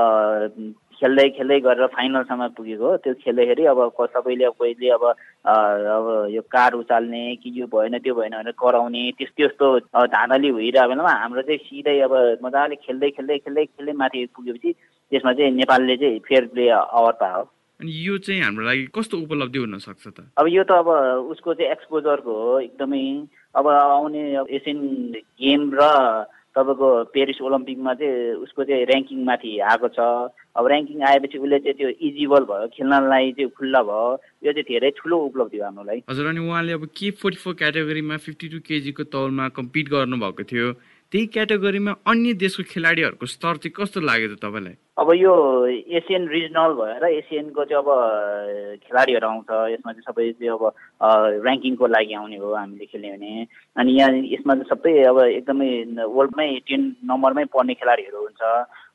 खेल्दै 1.00 1.28
खेल्दै 1.38 1.60
गरेर 1.66 1.88
फाइनलसम्म 1.96 2.48
पुगेको 2.58 2.86
हो। 2.88 2.98
त्यो 3.04 3.14
खेल्दाखेरि 3.24 3.64
अब 3.74 3.80
सबैले 4.14 4.46
अब 4.46 4.54
कहिले 4.62 4.90
अब 4.98 5.04
अब 5.04 6.06
यो 6.34 6.42
कार 6.48 6.74
उचाल्ने 6.74 7.24
कि 7.44 7.50
यो 7.60 7.66
भएन 7.68 7.98
त्यो 8.00 8.14
भएन 8.16 8.34
भनेर 8.38 8.54
कराउने 8.60 9.04
त्यस्तो 9.18 9.48
त्यस्तो 9.48 10.06
धाँधली 10.14 10.52
भइरहेको 10.52 10.90
बेलामा 10.90 11.14
हाम्रो 11.24 11.42
चाहिँ 11.42 11.60
सिधै 11.68 12.00
अब 12.08 12.14
मजाले 12.46 12.76
खेल्दै 12.86 13.10
खेल्दै 13.18 13.38
खेल्दै 13.44 13.66
खेल्दै 13.66 13.94
माथि 14.02 14.26
पुगेपछि 14.36 14.72
त्यसमा 15.12 15.34
चाहिँ 15.34 15.52
नेपालले 15.52 15.96
चाहिँ 15.98 16.20
फेयर 16.28 16.46
प्ले 16.54 16.68
अवार्ड 16.70 17.16
पायो। 17.22 17.44
अनि 17.80 17.92
यो 18.08 18.18
चाहिँ 18.24 18.42
हाम्रो 18.42 18.64
लागि 18.66 18.84
कस्तो 18.96 19.18
उपलब्धि 19.18 19.60
हुन 19.60 19.78
सक्छ 19.80 20.08
त? 20.08 20.20
अब 20.38 20.46
यो 20.48 20.64
त 20.64 20.72
अब 20.72 20.88
उसको 21.34 21.54
चाहिँ 21.54 21.72
एक्सपोजरको 21.72 22.32
हो 22.32 22.60
एकदमै। 22.60 23.04
अब 23.54 23.68
आउने 23.68 24.24
एसियन 24.50 24.80
गेम 25.42 25.62
र 25.74 25.82
तपाईँको 26.56 26.88
पेरिस 27.14 27.42
ओलम्पिकमा 27.42 27.94
चाहिँ 28.00 28.34
उसको 28.46 28.64
चाहिँ 28.64 28.86
ऱ्याङ्किङ 28.86 29.20
माथि 29.26 29.52
आएको 29.74 29.88
छ। 29.98 30.00
अब 30.54 30.64
ऱ्याङ्किङ 30.70 31.02
आएपछि 31.10 31.38
उसले 31.42 31.60
चाहिँ 31.60 31.78
त्यो 31.78 31.90
इजिबल 32.08 32.44
भयो 32.50 32.68
खेल्नलाई 32.78 33.32
चाहिँ 33.38 33.50
खुल्ला 33.58 33.82
भयो। 33.90 34.06
यो 34.46 34.52
चाहिँ 34.54 34.68
धेरै 34.70 34.90
ठुलो 35.02 35.18
उपलब्धि 35.34 35.58
हो 35.58 35.66
हाम्रो 35.66 35.84
लागि 35.90 36.02
हजुर 36.10 36.28
अनि 36.30 36.42
उहाँले 36.46 36.74
अब 36.78 36.86
के 36.94 37.12
फोर्टी 37.18 37.38
फोर 37.44 37.54
क्याटेगोरीमा 37.62 38.18
फिफ्टी 38.26 38.48
टू 38.54 38.60
केजीको 38.70 39.04
तौलमा 39.10 39.48
कम्पिट 39.58 39.90
गर्नुभएको 39.90 40.44
थियो? 40.52 40.68
त्यही 41.13 41.25
क्याटेगोरीमा 41.29 41.91
अन्य 42.10 42.34
देशको 42.41 42.63
खेलाडीहरूको 42.74 43.25
स्तर 43.29 43.62
चाहिँ 43.62 43.74
कस्तो 43.77 44.01
लाग्यो 44.01 44.34
त 44.34 44.41
तपाईँलाई? 44.41 44.75
अब 44.98 45.10
यो 45.13 45.34
एसियन 46.01 46.24
रिजनल 46.25 46.72
भएर 46.74 47.03
एसियनको 47.22 47.62
चाहिँ 47.70 47.82
अब 47.86 47.89
खेलाडीहरू 48.82 49.27
आउँछ। 49.29 49.50
यसमा 49.77 49.91
चाहिँ 49.93 50.05
सबै 50.10 50.25
चाहिँ 50.41 50.51
अब 50.58 50.63
ऱ्याङ्किङको 51.46 51.86
लागि 51.86 52.13
आउने 52.17 52.38
हो 52.41 52.50
हामीले 52.58 52.86
खेल्यो 52.89 53.13
भने। 53.13 53.32
अनि 53.77 53.91
यहाँ 53.93 54.12
यसमा 54.25 54.53
चाहिँ 54.58 54.70
सबै 54.74 54.93
अब 55.05 55.17
एकदमै 55.38 55.70
वर्ल्डमै 56.01 56.50
टेन 56.65 56.82
नम्बरमै 57.05 57.46
पढ्ने 57.53 57.74
खेलाडीहरू 57.77 58.17
हुन्छ। 58.17 58.41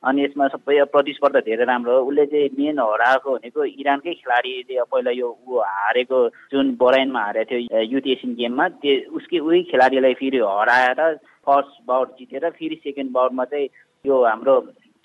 अनि 0.03 0.23
यसमा 0.23 0.47
सबै 0.47 0.83
प्रतिस्पर्धा 0.91 1.39
धेरै 1.43 1.65
राम्रो 1.65 1.91
हो। 1.91 2.05
उसले 2.07 2.25
चाहिँ 2.31 2.49
मेन 2.57 2.79
हराएको 2.79 3.29
भनेको 3.35 3.63
इरानकै 3.83 4.13
खेलाडी 4.19 4.51
चाहिँ 4.63 4.85
पहिला 4.91 5.11
यो 5.11 5.27
ऊ 5.27 5.59
हारेको 5.59 6.19
जुन 6.51 6.75
बराइनमा 6.79 7.21
हारेको 7.23 7.49
थियो 7.51 7.81
युथ 7.93 8.07
एसियन 8.15 8.33
गेममा 8.39 8.67
त्यो 8.79 8.93
उसकै 9.17 9.39
उही 9.39 9.63
खेलाडीलाई 9.71 10.13
फेरि 10.21 10.39
हराएर 10.39 11.01
फर्स्ट 11.43 11.73
बाउट 11.87 12.07
जितेर 12.19 12.49
फेरि 12.59 12.75
सेकेन्ड 12.83 13.11
बाउटमा 13.11 13.45
चाहिँ 13.51 13.67
यो 14.05 14.23
हाम्रो 14.23 14.55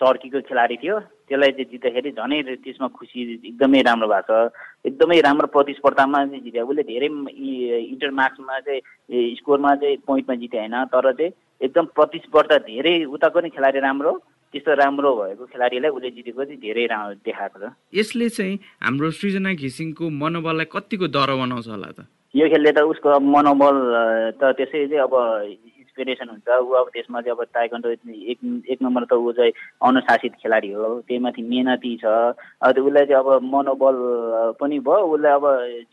टर्कीको 0.01 0.41
खेलाडी 0.47 0.77
थियो। 0.83 0.99
त्यसलाई 1.27 1.53
चाहिँ 1.57 1.71
जित्दाखेरि 1.71 2.11
झनै 2.13 2.39
त्यसमा 2.63 2.89
खुसी 2.95 3.21
एकदमै 3.51 3.81
राम्रो 3.89 4.09
भएको 4.09 4.37
छ। 4.47 4.87
एकदमै 4.87 5.21
राम्रो 5.27 5.47
प्रतिस्पर्धामा 5.57 6.19
चाहिँ 6.27 6.43
जित्यो। 6.45 6.67
उसले 6.67 6.83
धेरै 6.85 7.09
इन्टर 7.91 8.11
मार्क्समा 8.21 8.59
चाहिँ 8.67 9.35
स्कोरमा 9.39 9.75
चाहिँ 9.81 9.97
पोइन्टमा 10.07 10.35
जिते 10.43 10.59
होइन। 10.59 10.77
तर 10.95 11.13
चाहिँ 11.13 11.33
एकदम 11.65 11.85
प्रतिस्पर्धा 11.99 12.59
धेरै 12.69 12.95
उताको 13.17 13.41
नै 13.41 13.51
खेलाडी 13.57 13.79
राम्रो 13.87 14.13
त्यस्तो 14.55 14.73
राम्रो 14.79 15.11
भएको 15.19 15.45
खेलाडीलाई 15.51 15.91
उसले 15.91 16.11
जितेको 16.15 16.45
चाहिँ 16.47 16.61
धेरै 16.63 16.87
राम्रो 16.95 17.19
देखाएको 17.27 17.59
छ। 17.59 17.75
यसले 17.91 18.29
चाहिँ 18.39 18.55
हाम्रो 18.87 19.11
सृजना 19.19 19.51
घिसिङको 19.59 20.05
मनोबललाई 20.23 20.71
कतिको 20.71 21.07
डर 21.11 21.31
बनाउँछ 21.43 21.67
होला 21.75 21.91
त? 21.91 22.07
यो 22.39 22.47
खेलले 22.49 22.71
त 22.71 22.87
उसको 22.87 23.19
मनोबल 23.19 23.77
त 24.39 24.43
त्यसै 24.55 24.87
चाहिँ 24.87 25.03
अब 25.03 25.15
इन्सपिरेसन 25.83 26.29
हुन्छ। 26.31 26.49
ऊ 26.51 26.71
अब 26.79 26.87
त्यसमा 26.95 27.21
चाहिँ 27.23 27.35
अब 27.35 27.43
ताइकन्डो 27.51 27.89
एक 28.31 28.39
एक 28.71 28.79
नम्बर 28.83 29.03
त 29.11 29.13
ऊ 29.19 29.33
चाहिँ 29.39 29.53
अनुशासित 29.83 30.33
खेलाडी 30.43 30.71
हो। 30.75 31.03
त्यही 31.07 31.19
माथि 31.19 31.43
मेहनती 31.43 31.93
छ। 32.03 32.07
अब 32.63 32.79
उसलाई 32.79 33.07
चाहिँ 33.11 33.23
अब 33.23 33.43
मनोबल 33.43 33.97
पनि 34.59 34.79
भयो। 34.83 35.03
उसलाई 35.15 35.33
अब 35.35 35.45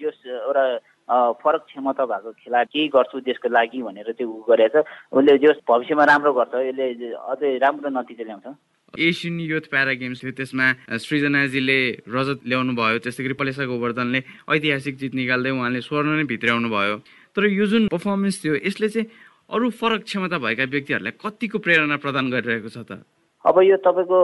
जस 0.01 0.17
एउटा 0.25 0.65
फरक 1.11 1.61
क्षमता 1.67 2.05
भएको 2.05 2.31
खेलाडी 2.31 2.69
केही 2.73 2.87
गर्छु 2.95 3.19
देशको 3.27 3.49
लागि 3.51 3.81
भनेर 3.83 4.11
चाहिँ 4.11 4.31
ऊ 4.31 4.41
गरेछ। 4.49 4.75
उसले 5.11 5.37
जस 5.43 5.59
भविष्यमा 5.67 6.03
राम्रो 6.07 6.31
गर्छ 6.33 6.53
यसले 6.71 7.11
अझै 7.13 7.57
राम्रो 7.59 7.89
नतिजा 7.91 8.23
ल्याउँछ। 8.23 8.47
एसियन 8.91 9.39
युथ 9.39 9.65
प्यारा 9.71 9.93
गेम्स 9.99 10.19
थियो 10.23 10.31
त्यसमा 10.35 10.67
सृजनाजीले 10.99 11.79
रजत 12.11 12.39
ल्याउनु 12.47 12.73
भयो 12.75 12.97
त्यस्तै 13.03 13.23
गरी 13.23 13.35
पलेसा 13.39 13.63
गोवर्धनले 13.71 14.19
ऐतिहासिक 14.51 14.95
जित 14.99 15.13
निकाल्दै 15.15 15.51
उहाँले 15.51 15.81
स्वर्ण 15.81 16.19
नै 16.19 16.23
भित्राउनु 16.27 16.69
भयो। 16.71 16.95
तर 17.35 17.47
यो 17.47 17.65
जुन 17.71 17.87
पर्फर्मेन्स 17.87 18.43
थियो 18.43 18.55
यसले 18.67 18.87
चाहिँ 18.91 19.07
अरू 19.51 19.69
फरक 19.79 20.03
क्षमता 20.07 20.37
भएका 20.43 20.63
व्यक्तिहरूलाई 20.75 21.15
कतिको 21.23 21.57
प्रेरणा 21.59 21.95
प्रदान 22.03 22.25
गरिरहेको 22.31 22.69
छ 22.71 22.83
त? 22.83 23.03
अब 23.41 23.55
यो 23.63 23.77
तपाईँको 23.81 24.19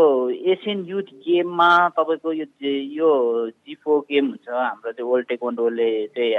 एसियन 0.52 0.86
युथ 0.86 1.08
गेममा 1.26 1.72
तपाईँको 1.96 2.30
यो 2.38 2.46
यो 3.00 3.10
जिफो 3.66 4.00
गेम 4.12 4.26
हुन्छ 4.30 4.48
हाम्रो 4.52 4.92
चाहिँ 4.92 5.10
वर्ल्ड 5.10 5.28
टेक्वान्डोले 5.28 5.90
चाहिँ 6.14 6.36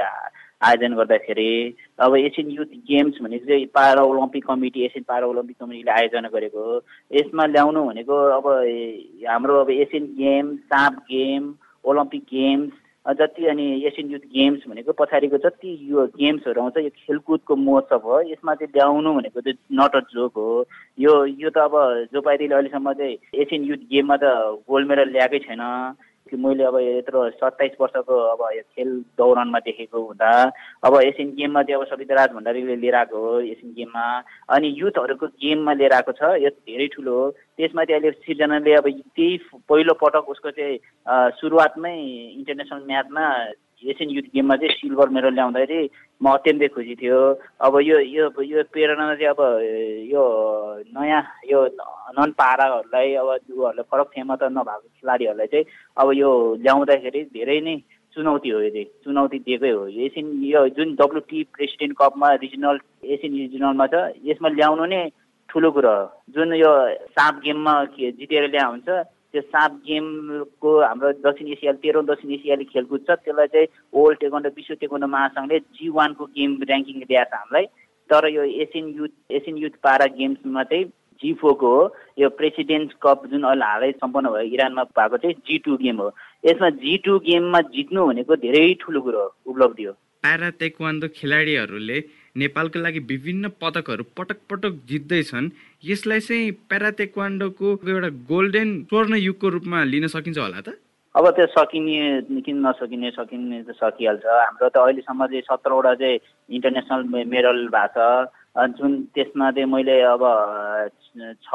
आयोजन 0.61 0.93
गर्दाखेरि 0.95 1.51
अब 1.99 2.15
एसियन 2.15 2.49
युथ 2.51 2.71
गेम्स 2.87 3.21
भनेको 3.23 3.45
चाहिँ 3.47 3.65
para 3.75 4.01
Olympic 4.03 4.45
committee 4.45 4.83
Asian 4.85 5.03
para 5.07 5.27
Olympic 5.27 5.57
कमिटीले 5.59 5.91
आयोजना 5.91 6.29
गरेको 6.35 6.63
हो। 6.63 6.81
यसमा 7.11 7.45
ल्याउनु 7.55 7.83
भनेको 7.85 8.15
अब 8.37 8.47
हाम्रो 9.29 9.59
अब 9.61 9.69
एसियन 9.71 10.05
गेम 10.19 10.55
साप 10.67 10.99
गेम 11.11 11.53
ओलम्पिक 11.83 12.23
गेम्स 12.33 12.71
जति 13.19 13.45
अनि 13.47 13.65
एसियन 13.87 14.09
युथ 14.11 14.25
गेम्स 14.35 14.67
भनेको 14.67 14.91
पछाडिको 14.99 15.37
जति 15.45 15.77
यो 15.91 16.05
गेम्सहरू 16.19 16.61
आउँछ 16.61 16.77
यो 16.77 16.89
खेलकुदको 16.89 17.55
महोत्सव 17.55 18.01
हो 18.05 18.19
यसमा 18.31 18.55
चाहिँ 18.55 18.71
ल्याउनु 18.75 19.13
भनेको 19.15 19.41
चाहिँ 19.41 19.57
नट 19.79 19.95
अ 19.95 19.99
जोक 20.11 20.33
हो। 20.37 20.65
यो 20.99 21.13
यो 21.39 21.49
त 21.49 21.57
अब 21.57 21.73
जो 22.13 22.21
पाइदिले 22.21 22.55
अहिलेसम्म 22.55 22.93
चाहिँ 22.99 23.17
एसियन 23.33 23.63
युथ 23.71 23.87
गेममा 23.91 24.17
त 24.17 24.35
गोल्ड 24.67 24.87
मेडल 24.89 25.09
ल्याएकै 25.15 25.39
छैन। 25.47 25.63
कि 26.29 26.37
मैले 26.37 26.63
अब 26.63 26.77
यत्रो 26.79 27.29
सत्ताइस 27.29 27.71
वर्षको 27.81 28.15
अब 28.31 28.41
यो 28.55 28.61
खेल 28.75 28.89
दौरानमा 29.17 29.59
देखेको 29.59 30.01
हुँदा 30.01 30.31
अब 30.85 30.95
एसियन 31.01 31.29
गेममा 31.35 31.63
चाहिँ 31.63 31.81
अब 31.81 31.87
सविता 31.89 32.15
राज 32.15 32.29
भण्डारीले 32.35 32.75
लिएर 32.75 32.95
आएको 32.95 33.17
हो 33.17 33.39
एसियन 33.39 33.73
गेममा। 33.73 34.05
अनि 34.55 34.73
युथहरूको 34.77 35.27
गेममा 35.27 35.73
लिएर 35.73 35.93
आएको 35.93 36.11
छ 36.11 36.35
यो 36.43 36.49
धेरै 36.49 36.87
ठुलो 36.95 37.13
हो। 37.19 37.29
त्यसमा 37.57 37.83
चाहिँ 37.83 38.01
अहिले 38.01 38.11
सिर्जनाले 38.25 38.73
अब 38.75 38.89
त्यही 38.89 39.37
पहिलो 39.69 39.93
पटक 40.01 40.29
उसको 40.29 40.51
चाहिँ 40.51 40.77
सुरुवातमै 41.39 41.95
इन्टरनेसनल 42.37 42.85
म्याचमा 42.87 43.25
एसियन 43.83 44.09
युथ 44.09 44.27
गेममा 44.35 44.55
चाहिँ 44.55 44.75
सिल्भर 44.75 45.09
मेडल 45.15 45.33
ल्याउँदाखेरि 45.33 45.79
म 46.21 46.25
अत्यन्तै 46.35 46.67
खुसी 46.75 46.95
थियो। 47.01 47.19
अब 47.63 47.73
यो 47.79 47.99
यो 47.99 48.25
यो 48.43 48.63
प्रेरणा 48.73 49.05
चाहिँ 49.15 49.29
अब 49.31 49.41
यो 50.11 50.23
नयाँ 50.95 51.21
यो 51.51 51.59
नन 52.17 52.31
पाराहरूलाई 52.35 53.13
अब 53.15 53.29
उहरूलाई 53.55 53.87
फरक 53.91 54.07
क्षमता 54.11 54.47
नभएको 54.51 54.87
खेलाडीहरूलाई 54.99 55.47
चाहिँ 55.47 55.65
अब 55.97 56.07
यो 56.13 56.29
ल्याउँदाखेरि 56.59 57.23
धेरै 57.31 57.59
नै 57.63 57.77
चुनौती 58.15 58.49
हो 58.49 58.59
यो 58.59 58.69
चाहिँ 58.69 58.85
चुनौती 59.05 59.39
दिएकै 59.47 59.69
हो। 59.69 59.85
एसियन 59.87 60.27
यो 60.43 60.67
जुन 60.75 60.95
डब्लुटी 60.99 61.43
प्रेसिडेन्ट 61.55 61.93
कपमा 61.97 62.27
रिजनल 62.43 62.79
एसियन 63.05 63.33
रिजनलमा 63.37 63.85
छ 63.87 63.95
यसमा 64.27 64.49
ल्याउनु 64.59 64.85
नै 64.91 65.01
ठुलो 65.49 65.69
कुरो 65.71 65.93
हो। 65.93 66.05
जुन 66.35 66.53
यो 66.57 66.71
सात 67.15 67.35
गेममा 67.45 67.73
जितेर 67.95 68.49
ल्या 68.49 68.65
हुन्छ 68.65 68.89
त्यो 69.33 69.41
सात 69.41 69.71
गेमको 69.87 70.69
हाम्रो 70.81 71.11
दक्षिण 71.25 71.47
एसिया 71.53 71.71
तेह्रौँ 71.83 72.05
दक्षिण 72.05 72.31
एसियाली 72.33 72.65
खेलकुद 72.73 73.01
छ 73.09 73.17
त्यसलाई 73.25 73.47
चाहिँ 73.53 73.67
वर्ल्ड 73.93 74.19
टेक्वान्डो 74.19 74.49
विश्व 74.55 74.73
टेक्वान्डो 74.81 75.07
महासङ्घले 75.15 75.59
जी 75.77 75.89
वानको 75.97 76.25
गेम 76.37 76.55
ऱ्याङ्किङ 76.65 76.95
दिएको 77.03 77.25
छ 77.29 77.33
हामीलाई। 77.33 77.65
तर 78.09 78.27
यो 78.33 78.43
एसियन 78.63 78.85
युथ 78.99 79.13
एसियन 79.37 79.57
युथ 79.63 79.75
पारा 79.85 80.05
गेम्समा 80.17 80.63
चाहिँ 80.71 80.85
जी 81.21 81.33
फोरको 81.41 81.69
हो। 81.75 81.83
यो 82.19 82.29
प्रेसिडेन्ट 82.39 82.93
कप 83.03 83.25
जुन 83.31 83.43
अहिले 83.43 83.65
हालै 83.65 83.91
सम्पन्न 84.01 84.29
भयो 84.33 84.53
इरानमा 84.55 84.83
भएको 84.97 85.17
चाहिँ 85.23 85.35
जी 85.47 85.57
टू 85.65 85.77
गेम 85.83 85.97
हो। 86.01 86.09
यसमा 86.45 86.69
जी 86.83 86.97
टू 87.05 87.17
गेममा 87.27 87.59
जित्नु 87.75 88.05
भनेको 88.07 88.35
धेरै 88.45 88.63
ठुलो 88.81 89.01
कुरो 89.01 89.21
हो 89.23 89.51
उपलब्धि 89.51 89.83
हो। 89.83 89.93
प्यारा 90.25 90.49
तेक्वान्दो 90.63 91.07
खेलाडीहरूले 91.15 91.99
नेपालको 92.35 92.79
लागि 92.79 92.99
विभिन्न 93.09 93.49
पदकहरू 93.61 94.03
पटक 94.17 94.39
पटक 94.49 94.73
जित्दैछन्। 94.89 95.49
यसलाई 95.85 96.19
चाहिँ 96.19 96.51
प्यारा 96.69 96.91
तेक्वान्डोको 97.01 97.67
एउटा 97.89 98.09
गोल्डेन 98.29 98.69
स्वर्ण 98.89 99.15
युगको 99.17 99.47
रूपमा 99.49 99.83
लिन 99.83 100.07
सकिन्छ 100.07 100.37
होला 100.37 100.61
त? 100.61 100.77
अब 101.15 101.25
त्यो 101.35 101.45
सकिने 101.49 102.41
किन 102.45 102.57
नसकिने 102.65 103.09
सकिने 103.11 103.57
त 103.65 103.73
सकिहाल्छ। 103.81 104.25
हाम्रो 104.25 104.69
त 104.69 104.77
अहिलेसम्म 104.77 105.25
चाहिँ 105.25 105.41
सत्रवटा 105.49 105.93
चाहिँ 105.97 106.19
इन्टरनेसनल 106.53 107.01
मेडल 107.25 107.57
भएको 107.73 108.05
छ। 108.29 108.67
जुन 108.77 108.91
त्यसमा 109.15 109.51
चाहिँ 109.51 109.69
मैले 109.69 109.97
अब 110.13 110.23
छ 111.41 111.51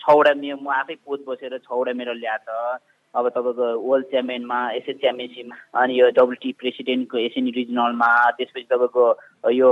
छवटा 0.00 0.32
म 0.34 0.68
आफै 0.72 0.94
कोच 1.04 1.20
बसेर 1.28 1.58
छवटा 1.68 1.92
मेडल 1.92 2.16
ल्याएको 2.16 2.56
छ। 2.56 2.80
अब 3.14 3.28
तपाईँको 3.28 3.66
वर्ल्ड 3.88 4.06
च्याम्पियनमा 4.10 4.58
एसियन 4.78 4.98
च्याम्पियनसिपमा 4.98 5.56
अनि 5.82 6.00
यो 6.00 6.10
डब्लुटी 6.18 6.52
प्रेसिडेन्टको 6.60 7.18
एसियन 7.18 7.52
रिजनलमा 7.56 8.10
त्यसपछि 8.38 8.66
तपाईँको 8.72 9.04
यो 9.52 9.70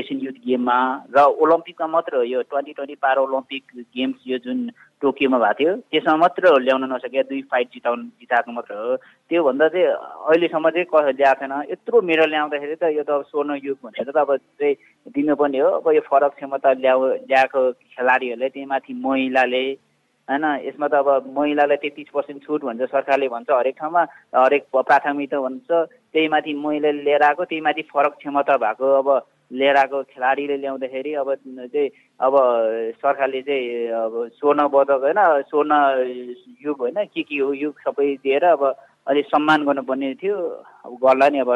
एसियन 0.00 0.20
युथ 0.24 0.40
गेममा 0.46 0.78
र 1.16 1.24
ओलम्पिकमा 1.44 1.86
मात्र 1.94 2.24
यो 2.32 2.42
twenty 2.50 2.72
twenty 2.72 2.94
para 3.04 3.22
Olympic 3.22 3.62
games 3.96 4.20
यो 4.26 4.38
जुन 4.46 4.70
टोकियोमा 5.02 5.38
भएको 5.38 5.54
थियो 5.58 5.72
त्यसमा 5.92 6.16
मात्र 6.16 6.52
ल्याउन 6.66 6.84
नसके 6.92 7.22
दुई 7.28 7.40
फाइट 7.52 7.68
जिताउनु 7.74 8.04
जिताएको 8.20 8.52
मात्र 8.52 8.74
हो। 8.74 8.96
त्योभन्दा 9.28 9.68
चाहिँ 9.68 9.86
अहिलेसम्म 9.86 10.70
चाहिँ 10.70 10.86
कसै 10.88 11.12
ल्याएको 11.12 11.40
छैन। 11.40 11.52
यत्रो 11.70 12.00
मेडल 12.00 12.30
ल्याउँदाखेरि 12.32 12.76
त 12.80 12.84
यो 12.96 13.02
त 13.04 13.10
अब 13.10 13.22
स्वर्ण 13.28 13.58
युग 13.64 13.76
भनेर 13.84 14.10
त 14.10 14.16
अब 14.16 14.36
चाहिँ 14.36 14.74
दिनुपर्ने 15.12 15.58
हो। 15.60 15.70
अब 15.80 15.88
यो 15.92 16.00
फरक 16.08 16.32
क्षमता 16.40 16.72
ल्याउ 16.80 17.00
ल्याएको 17.28 17.60
खेलाडीहरूले 17.92 18.48
त्यही 18.48 18.66
माथि 18.72 18.92
महिलाले 19.04 19.64
होइन 20.28 20.44
यसमा 20.66 20.86
त 20.88 20.94
अब 20.96 21.30
महिलालाई 21.36 21.76
तेत्तिस 21.82 22.08
पर्सेन्ट 22.14 22.42
छुट 22.42 22.64
भन्छ 22.64 22.82
सरकारले 22.90 23.28
भन्छ 23.28 23.50
हरेक 23.50 23.76
ठाउँमा 23.78 24.02
हरेक 24.34 24.64
प्राथमिकता 24.74 25.38
भन्छ। 25.40 25.68
त्यही 26.12 26.28
माथि 26.28 26.54
महिलाले 26.54 27.02
लिएर 27.06 27.22
आएको 27.22 27.44
त्यही 27.44 27.60
माथि 27.62 27.82
फरक 27.86 28.12
क्षमता 28.18 28.56
भएको। 28.58 28.86
अब 29.00 29.08
लिएर 29.52 29.76
आएको 29.76 30.02
खेलाडीले 30.10 30.56
ल्याउँदाखेरि 30.58 31.12
अब 31.14 31.28
चाहिँ 31.70 31.88
अब 32.20 32.34
सरकारले 32.98 33.42
चाहिँ 33.46 33.64
अब 33.94 34.12
स्वर्ण 34.34 34.66
पदक 34.74 35.00
होइन 35.06 35.20
स्वर्ण 35.46 35.72
युग 36.66 36.78
होइन 36.82 36.98
के 37.06 37.22
के 37.22 37.36
हो 37.38 37.52
युग 37.54 37.74
सबै 37.86 38.14
दिएर 38.26 38.44
अब 38.50 38.62
अलिक 39.06 39.26
सम्मान 39.26 39.64
गर्नुपर्ने 39.64 40.14
थियो। 40.18 40.36
अब 40.84 40.92
गर्ला 40.98 41.28
नि 41.30 41.38
अब 41.38 41.50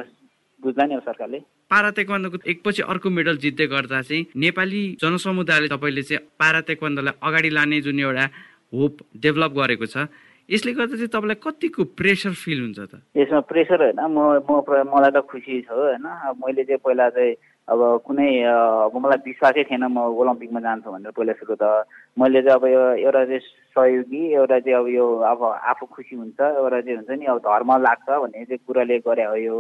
बुझ्ला 0.63 0.85
नि 0.87 0.95
अब 0.95 1.03
सरकारले। 1.03 1.39
पारा 1.71 1.91
तेक्वान्दोको 1.91 2.39
एकपछि 2.51 2.83
अर्को 2.83 3.11
मेडल 3.11 3.37
जित्दै 3.43 3.67
गर्दा 3.67 4.01
चाहिँ 4.03 4.27
नेपाली 4.37 4.83
जनसमुदायले 5.03 5.69
तपाईँले 5.69 6.03
चाहिँ 6.03 6.23
पारा 6.39 6.61
तेक्वान्दोलाई 6.71 7.15
अगाडि 7.23 7.51
लाने 7.51 7.81
जुन 7.81 8.01
एउटा 8.01 8.27
होप 8.73 8.95
डेभलप 9.17 9.53
गरेको 9.53 9.87
छ। 9.87 10.07
यसले 10.49 10.73
गर्दा 10.75 10.97
चाहिँ 10.99 11.13
तपाईँलाई 11.15 11.39
कतिको 11.39 11.83
प्रेसर 11.95 12.33
फिल 12.35 12.59
हुन्छ 12.61 12.81
त? 12.91 12.93
यसमा 13.17 13.41
प्रेसर 13.47 13.79
होइन 13.83 14.01
म 14.11 14.19
म 14.43 14.51
मलाई 14.67 15.11
त 15.15 15.23
खुसी 15.31 15.61
छ 15.63 15.71
होइन। 15.71 16.07
मैले 16.43 16.65
चाहिँ 16.65 16.83
पहिला 16.83 17.09
चाहिँ 17.15 17.35
अब 17.71 17.81
कुनै 18.03 18.29
अब 18.51 18.95
मलाई 18.99 19.19
विश्वासै 19.31 19.63
थिएन 19.71 19.85
म 19.95 19.99
ओलम्पिकमा 20.11 20.61
जान्छु 20.61 20.91
भनेर 20.91 21.15
पहिला 21.15 21.33
सुरु 21.39 21.55
त। 21.55 21.87
मैले 22.19 22.43
चाहिँ 22.43 22.59
अब 22.59 22.65
यो 22.67 22.83
एउटा 23.07 23.25
चाहिँ 23.31 23.41
सहयोगी 23.71 24.23
एउटा 24.43 24.59
चाहिँ 24.59 24.79
अब 24.79 24.87
यो 24.91 25.07
अब 25.23 25.41
आफू 25.71 25.87
खुसी 25.87 26.15
हुन्छ 26.19 26.41
एउटा 26.41 26.81
चाहिँ 26.83 26.97
हुन्छ 26.99 27.11
नि 27.15 27.27
अब 27.31 27.39
धर्म 27.47 27.71
लाग्छ 27.87 28.09
भन्ने 28.11 28.45
चाहिँ 28.51 28.59
कुराले 28.67 28.99
गरे 29.07 29.25
हो 29.31 29.37
यो। 29.39 29.57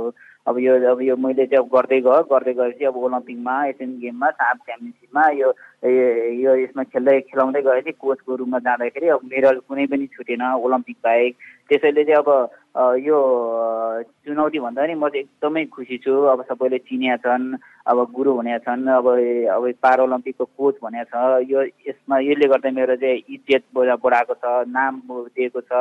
अब 0.48 0.58
यो 0.58 0.74
अब 0.90 1.00
यो 1.06 1.14
मैले 1.22 1.46
चाहिँ 1.46 1.62
अब 1.62 1.70
गर्दै 1.70 2.00
गएँ 2.02 2.26
गर्दै 2.26 2.52
गएपछि 2.58 2.84
अब 2.90 2.96
ओलम्पिकमा 2.98 3.54
एसियन 3.70 3.90
गेममा 4.02 4.28
साफ 4.30 4.56
च्याम्पियनसिपमा 4.66 5.24
यो 5.38 5.48
यो 5.82 6.54
यसमा 6.60 6.82
खेल्दै 6.92 7.20
खेलाउँदै 7.28 7.60
गएपछि 7.64 7.92
कोचको 7.96 8.36
रूपमा 8.36 8.58
जाँदाखेरि 8.68 9.08
अब 9.16 9.20
मेडल 9.32 9.58
कुनै 9.64 9.86
पनि 9.88 10.06
छुटेन 10.12 10.42
ओलम्पिक 10.60 10.96
बाहेक। 11.04 11.32
त्यसैले 11.68 12.04
चाहिँ 12.04 12.20
अब 12.20 12.28
यो 13.00 13.18
चुनौती 14.28 14.58
भन्दा 14.60 14.86
नि 14.86 14.94
म 14.94 15.08
चाहिँ 15.08 15.24
एकदमै 15.24 15.64
खुसी 15.72 15.96
छु। 16.04 16.12
अब 16.32 16.44
सबैले 16.52 16.78
चिनिया 16.84 17.16
छन् 17.24 17.56
अब 17.88 17.96
गुरु 18.12 18.30
भनेका 18.36 18.58
छन् 18.60 18.88
अब 18.92 19.06
अब 19.56 19.64
पारा 19.80 20.04
ओलम्पिकको 20.04 20.44
कोच 20.44 20.74
भनेको 20.84 21.08
छ। 21.08 21.48
यो 21.48 21.64
यसमा 21.88 22.18
यसले 22.28 22.46
गर्दा 22.52 22.70
मेरो 22.76 22.96
चाहिँ 23.00 23.24
इज्जत 23.40 23.64
बढाएको 23.72 24.34
छ 24.36 24.68
नाम 24.68 25.00
दिएको 25.08 25.60
छ 25.64 25.72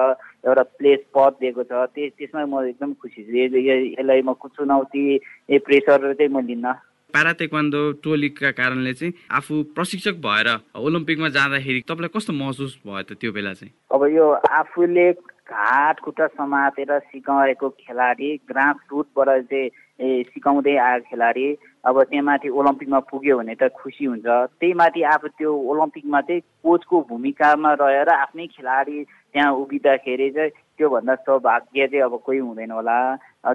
एउटा 0.47 0.63
प्लेस 0.79 0.99
पद 1.11 1.33
दिएको 1.43 1.63
छ। 1.67 1.91
त्यस 1.91 2.11
त्यसमा 2.15 2.45
म 2.47 2.63
एकदम 2.71 2.93
खुसी 3.03 3.21
छु। 3.27 3.35
यसलाई 3.35 4.21
म 4.23 4.33
चुनौती 4.47 5.03
ए 5.51 5.57
प्रेसर 5.59 6.13
चाहिँ 6.13 6.31
म 6.31 6.39
लिन्न। 6.47 6.71
पारा 7.13 7.33
तेक्वान्दो 7.33 7.81
टोलीका 8.03 8.51
कारणले 8.51 8.93
चाहिँ 8.93 9.13
आफू 9.31 9.63
प्रशिक्षक 9.75 10.15
भएर 10.21 10.47
ओलम्पिकमा 10.77 11.29
जाँदाखेरि 11.29 11.81
तपाईँलाई 11.89 12.13
कस्तो 12.15 12.33
महसुस 12.33 12.77
भयो 12.85 13.01
त 13.01 13.17
त्यो 13.21 13.31
बेला 13.31 13.53
चाहिँ? 13.53 13.73
अब 13.91 14.01
यो 14.13 14.25
आफूले 14.31 15.11
घाट 15.49 15.99
खुट्टा 16.05 16.27
समातेर 16.27 16.97
सिकाएको 16.99 17.69
खेलाडी 17.69 18.29
ग्रास 18.49 18.77
रुटबाट 18.91 19.29
चाहिँ 19.49 20.23
सिकाउँदै 20.23 20.75
आएको 20.77 21.09
खेलाडी 21.09 21.47
अब 21.85 22.01
त्यहाँ 22.03 22.23
माथि 22.25 22.49
ओलम्पिकमा 22.49 22.99
पुग्यो 23.09 23.37
भने 23.37 23.55
त 23.55 23.67
खुसी 23.75 24.05
हुन्छ। 24.05 24.25
त्यही 24.59 24.73
माथि 24.81 25.01
आफू 25.13 25.27
त्यो 25.27 25.51
ओलम्पिकमा 25.71 26.21
चाहिँ 26.21 26.41
कोचको 26.63 27.01
भूमिकामा 27.09 27.73
रहेर 27.81 28.09
आफ्नै 28.09 28.47
खेलाडी 28.55 29.03
त्यहाँ 29.03 29.51
उभिँदाखेरि 29.62 30.29
चाहिँ 30.31 30.51
त्योभन्दा 30.77 31.15
सौभाग्य 31.15 31.88
चाहिँ 31.88 32.03
अब 32.03 32.15
कोही 32.25 32.39
हुँदैन 32.39 32.71
होला। 32.71 32.99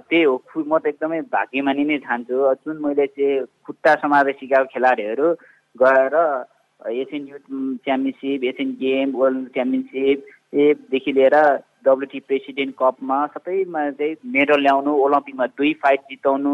त्यही 0.09 0.23
हो 0.23 0.35
म 0.57 0.77
त 0.77 0.87
एकदमै 0.87 1.21
भाग्यमानी 1.33 1.83
नै 1.85 1.97
ठान्छु। 2.05 2.37
जुन 2.61 2.77
मैले 2.83 3.07
चाहिँ 3.07 3.45
खुट्टा 3.65 3.95
समावेश 4.03 4.35
सिकाएको 4.35 4.71
खेलाडीहरू 4.73 5.27
गएर 5.75 6.15
Asian 7.01 7.23
youth 7.27 7.45
championship 7.85 8.43
Asian 8.43 8.69
game 8.83 9.07
world 9.15 9.47
च्याम्पियनसिपदेखि 9.55 11.11
लिएर 11.17 11.35
डब्लुटी 11.85 12.19
प्रेसिडेन्ट 12.29 12.73
कपमा 12.79 13.19
सबैमा 13.35 13.81
चाहिँ 13.99 14.15
मेडल 14.35 14.59
ल्याउनु 14.65 14.91
ओलम्पिकमा 15.05 15.45
दुई 15.57 15.73
फाइट 15.83 15.99
जिताउनु 16.09 16.53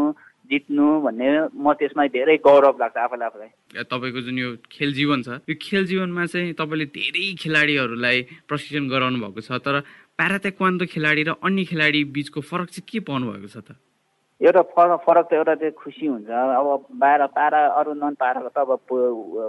जित्नु 0.50 0.86
भन्ने 1.04 1.28
म 1.56 1.72
त्यसमा 1.80 2.06
धेरै 2.12 2.36
गौरव 2.44 2.76
लाग्छ 2.80 2.96
आफूलाई 2.98 3.26
आफूलाई। 3.26 3.50
तपाईँको 3.88 4.20
जुन 4.26 4.38
यो 4.38 4.48
खेल 4.68 4.92
जीवन 4.92 5.22
छ 5.22 5.40
यो 5.48 5.54
खेल 5.56 5.86
जीवनमा 5.86 6.24
चाहिँ 6.32 6.52
तपाईँले 6.60 6.86
धेरै 6.96 7.26
खेलाडीहरूलाई 7.40 8.18
प्रशिक्षण 8.50 8.88
गराउनु 8.92 9.18
भएको 9.22 9.40
छ 9.48 9.62
तर 9.64 9.80
प्यारातेक्वान्दो 10.18 10.84
खेलाडी 10.92 11.22
र 11.24 11.30
अन्य 11.40 11.64
खेलाडी 11.72 12.00
बिचको 12.12 12.40
फरक 12.44 12.68
चाहिँ 12.74 12.86
के 12.90 13.00
पाउनु 13.06 13.32
भएको 13.32 13.48
छ 13.48 13.64
त? 13.64 13.78
एउटा 14.42 14.62
फरक 14.74 15.00
फरक 15.06 15.26
त 15.30 15.32
एउटा 15.38 15.54
चाहिँ 15.54 15.72
खुसी 15.78 16.06
हुन्छ। 16.06 16.26
अब 16.26 16.86
बाह्र 16.98 17.26
पारा 17.30 17.60
अरू 17.78 17.92
नन 17.94 18.14
पाराको 18.18 18.50
त 18.50 18.58
अब 18.58 18.70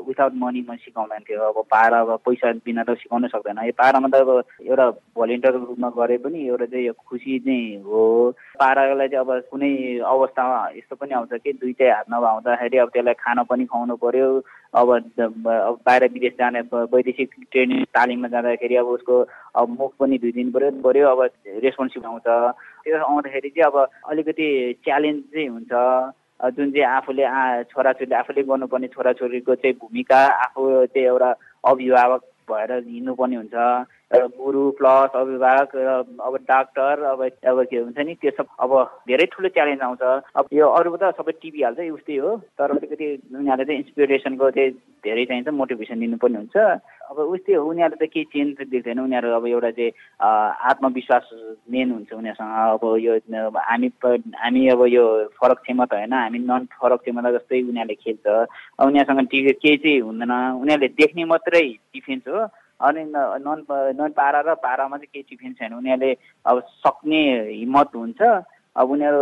विदाउट 0.06 0.34
मनी 0.38 0.62
म 0.70 0.76
सिकाउँदैन 0.86 1.24
थियो 1.26 1.42
अब 1.50 1.58
पारा 1.66 2.00
अब 2.06 2.22
पैसा 2.22 2.52
बिना 2.62 2.84
त 2.86 2.94
सिकाउनै 3.02 3.28
सक्दैन। 3.34 3.58
यो 3.66 3.74
पारामा 3.74 4.08
त 4.14 4.22
अब 4.22 4.30
एउटा 4.70 4.86
भलिन्टियरको 5.18 5.66
रूपमा 5.66 5.90
गरे 5.98 6.18
पनि 6.22 6.40
एउटा 6.46 6.66
चाहिँ 6.70 6.86
यो 6.86 6.94
खुसी 6.94 7.42
नै 7.42 7.82
हो। 7.82 8.04
पारालाई 8.62 9.08
चाहिँ 9.10 9.26
अब 9.26 9.50
कुनै 9.50 9.72
अवस्थामा 10.14 10.58
यस्तो 10.78 10.96
पनि 11.02 11.14
आउँछ 11.18 11.34
कि 11.42 11.54
दुइटै 11.58 11.90
हात 11.90 12.06
नभउँदाखेरि 12.14 12.78
अब 12.78 12.90
त्यसलाई 12.94 13.18
खाना 13.18 13.44
पनि 13.50 13.66
खुवाउनु 13.66 13.96
पर्यो। 13.98 14.30
अब 14.74 14.90
बाहिर 15.86 16.04
विदेश 16.14 16.34
जाने 16.38 16.62
वैदेशिक 16.70 17.30
ट्रेनिङ 17.52 17.84
तालिममा 17.94 18.28
जाँदाखेरि 18.30 18.76
अब 18.78 18.88
उसको 18.98 19.16
अब 19.58 19.66
मुख 19.80 19.92
पनि 20.02 20.18
धोइदिनु 20.22 20.54
पऱ्यो 20.54 20.70
पऱ्यो 20.86 21.10
अब 21.14 21.20
रेस्पोन्सिभ 21.66 22.06
आउँछ। 22.06 22.30
त्यो 22.84 22.98
आउँदाखेरि 23.00 23.50
चाहिँ 23.50 23.66
अब 23.72 23.76
अलिकति 24.12 24.48
च्यालेन्ज 24.84 25.24
चाहिँ 25.34 25.48
हुन्छ। 25.48 25.72
जुन 26.44 26.72
चाहिँ 26.72 26.88
आफूले 27.00 27.24
छोराछोरीले 27.72 28.16
आफूले 28.16 28.42
गर्नुपर्ने 28.44 28.88
छोराछोरीको 28.92 29.56
चाहिँ 29.56 29.76
भूमिका 29.80 30.20
आफू 30.44 30.62
चाहिँ 30.92 31.08
एउटा 31.08 31.30
अभिभावक 31.64 32.22
भएर 32.52 32.72
हिँड्नुपर्ने 32.84 33.36
हुन्छ। 33.36 33.56
गुरु 34.14 34.70
प्लस 34.78 35.16
अभिभावक 35.16 35.76
अब 36.22 36.36
डाक्टर 36.50 37.02
अब 37.12 37.22
अब 37.24 37.64
के 37.66 37.78
हुन्छ 37.78 38.00
नि 38.00 38.14
त्यो 38.22 38.32
सब 38.38 38.48
अब 38.62 38.72
धेरै 39.10 39.26
ठुलो 39.34 39.50
च्यालेन्ज 39.50 39.82
आउँछ। 39.82 40.02
अब 40.38 40.46
यो 40.54 40.68
अरूको 40.70 40.98
त 41.02 41.18
सबै 41.18 41.32
टिभी 41.42 41.64
हाल्छ 41.64 41.80
उस्तै 41.98 42.18
हो। 42.22 42.38
तर 42.54 42.72
अलिकति 42.78 43.08
उनीहरूले 43.34 43.66
चाहिँ 43.66 43.80
इन्सपिरेसनको 43.82 44.50
चाहिँ 44.54 44.72
धेरै 45.02 45.26
चाहिन्छ 45.26 45.50
मोटिभेसन 45.50 46.00
दिनुपर्ने 46.00 46.38
हुन्छ। 46.38 46.58
अब 47.10 47.18
उस्तै 47.26 47.54
हो 47.58 47.66
उनीहरूले 47.66 48.06
त 48.06 48.10
केही 48.14 48.26
चेन्ज 48.30 48.70
देख्दैन। 48.70 49.00
उनीहरू 49.02 49.34
अब 49.34 49.46
एउटा 49.50 49.72
चाहिँ 49.82 49.92
आत्मविश्वास 50.22 51.26
मेन 51.74 51.92
हुन्छ 51.98 52.14
उनीहरूसँग। 52.14 52.54
अब 52.78 52.84
यो 53.02 53.14
हामी 53.58 53.88
हामी 53.98 54.62
अब 54.78 54.82
यो 54.94 55.06
फरक 55.42 55.58
क्षमता 55.66 55.98
होइन 55.98 56.14
हामी 56.14 56.40
नन 56.46 56.70
फरक 56.70 57.02
क्षमता 57.02 57.32
जस्तै 57.42 57.62
उनीहरूले 57.66 57.98
खेल्छ। 57.98 58.26
उनीहरूसँग 58.78 59.26
केही 59.34 59.78
चाहिँ 59.78 60.00
हुँदैन। 60.06 60.34
उनीहरूले 60.62 60.88
देख्ने 61.02 61.26
मात्रै 61.34 61.66
डिफेन्स 61.98 62.28
हो। 62.30 62.46
अनि 62.84 63.04
नन 63.16 63.66
नन 64.00 64.12
पारा 64.20 64.40
र 64.48 64.54
पारामा 64.60 64.98
चाहिँ 64.98 65.12
केही 65.14 65.26
डिफेन्स 65.30 65.58
छैन। 65.60 65.74
उनीहरूले 65.80 66.12
अब 66.46 66.56
सक्ने 66.84 67.22
हिम्मत 67.64 67.90
हुन्छ। 67.96 68.22
अब 68.76 68.90
उनीहरू 68.92 69.22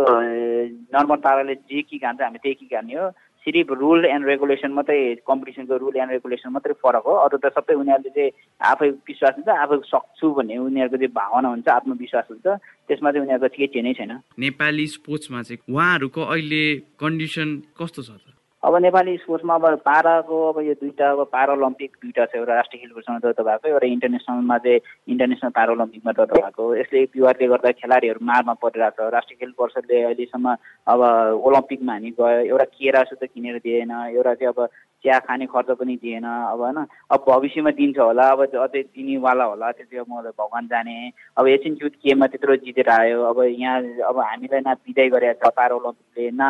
नर्मल 0.94 1.18
पाराले 1.26 1.54
जे 1.54 1.82
कि 1.82 1.98
खान्छ 1.98 2.20
हामी 2.22 2.38
त्यही 2.38 2.54
कि 2.54 2.66
खाने 2.72 2.94
हो। 2.94 3.10
सिर्फ 3.46 3.70
रुल 3.74 4.04
एन्ड 4.06 4.26
रेगुलेसन 4.26 4.70
मात्रै 4.70 5.26
कम्पिटिसनको 5.26 5.76
रुल 5.76 5.96
एन्ड 5.98 6.10
रेगुलेसन 6.14 6.50
मात्रै 6.54 6.74
फरक 6.78 7.04
हो। 7.06 7.14
अरू 7.26 7.36
त 7.42 7.50
सबै 7.50 7.74
उनीहरूले 7.74 8.10
चाहिँ 8.14 8.30
आफै 8.70 8.88
विश्वास 9.02 9.34
हुन्छ 9.36 9.48
आफै 9.50 9.76
सक्छु 9.90 10.26
भन्ने 10.30 10.56
उनीहरूको 10.62 10.96
चाहिँ 10.96 11.12
भावना 11.12 11.48
हुन्छ 11.50 11.68
आत्मविश्वास 11.68 12.26
हुन्छ। 12.30 12.46
त्यसमा 12.88 13.10
चाहिँ 13.10 13.24
उनीहरूको 13.26 13.48
केही 13.56 13.66
चेनै 13.74 13.92
छैन। 13.98 14.12
नेपाली 14.38 14.86
स्पोर्ट्समा 14.96 15.42
चाहिँ 15.42 15.58
उहाँहरूको 15.68 16.22
अहिले 16.22 16.64
कन्डिसन 17.02 17.48
कस्तो 17.74 18.02
छ 18.02 18.31
अब 18.62 18.76
नेपाली 18.76 19.16
स्पोर्ट्समा 19.18 19.54
अब 19.54 19.64
पाराको 19.82 20.36
अब 20.48 20.58
यो 20.62 20.74
दुईवटा 20.80 21.10
अब 21.10 21.22
पारा 21.32 21.52
ओलम्पिक 21.52 21.96
दुईवटा 22.02 22.24
छ 22.24 22.34
एउटा 22.38 22.54
राष्ट्रिय 22.54 22.80
खेलकुदसँग 22.80 23.18
दर्ता 23.18 23.42
भएको 23.42 23.68
एउटा 23.68 23.86
इन्टरनेसनलमा 23.86 24.58
चाहिँ 24.58 24.80
इन्टरनेसनल 25.10 25.50
पारा 25.50 25.72
ओलम्पिकमा 25.72 26.12
दर्ता 26.12 26.40
भएको 26.40 26.64
यसले 26.76 27.02
विवादले 27.10 27.48
गर्दा 27.48 27.70
खेलाडीहरू 27.82 28.24
मारमा 28.24 28.54
परिरहेको 28.62 29.02
छ। 29.02 29.12
राष्ट्रिय 29.12 29.36
खेल 29.40 29.52
परिषदले 29.58 30.02
अहिलेसम्म 30.02 30.54
अब 30.86 31.00
ओलम्पिकमा 31.42 31.92
हामी 31.92 32.10
गयो 32.14 32.54
एउटा 32.54 32.64
केरा 32.78 33.02
सुत 33.10 33.24
किनेर 33.34 33.58
दिएन 33.66 33.90
एउटा 33.90 34.34
चाहिँ 34.34 34.54
अब 34.54 34.68
चिया 35.02 35.18
खाने 35.26 35.46
खर्च 35.50 35.70
पनि 35.82 35.96
दिएन। 35.98 36.24
अब 36.24 36.60
होइन 36.62 36.78
अब 37.10 37.24
भविष्यमा 37.28 37.70
दिन्छ 37.74 37.98
होला 37.98 38.28
अब 38.30 38.40
अझै 38.46 38.82
दिनेवाला 38.82 39.44
होला 39.44 39.70
त्यो 39.72 39.86
चाहिँ 39.90 40.06
म 40.06 40.30
भगवान् 40.30 40.70
जाने। 40.70 40.94
अब 41.38 41.46
एसियन 41.48 41.78
युथ 41.82 41.94
गेममा 42.06 42.26
त्यत्रो 42.30 42.56
जितेर 42.62 42.88
आयो। 42.88 43.22
अब 43.26 43.38
यहाँ 43.42 43.82
अब 44.06 44.18
हामीलाई 44.20 44.60
न 44.62 44.74
बिदाई 44.86 45.08
गरेको 45.10 45.42
छ 45.42 45.52
पारा 45.58 45.74
ओलम्पिकले 45.74 46.30
न 46.30 46.42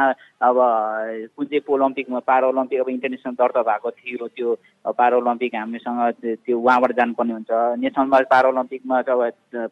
अब 0.44 0.56
कुन 1.32 1.46
चाहिँ 1.46 1.64
ओलम्पिक 1.72 2.02
ओलम्पिकमा 2.02 2.18
पारा 2.18 2.48
ओलम्पिक 2.48 2.80
अब 2.80 2.88
इन्टरनेसनल 2.88 3.34
दर्ता 3.34 3.62
भएको 3.62 3.90
थियो 3.90 4.26
त्यो 4.28 4.54
पारा 4.92 5.16
ओलम्पिक 5.16 5.54
हामीसँग 5.54 6.00
त्यो 6.44 6.58
उहाँबाट 6.58 6.92
जानुपर्ने 6.92 7.32
हुन्छ। 7.32 7.50
नेसनलमा 7.78 8.18
पारा 8.28 8.48
ओलम्पिकमा 8.48 8.98
अब 8.98 9.20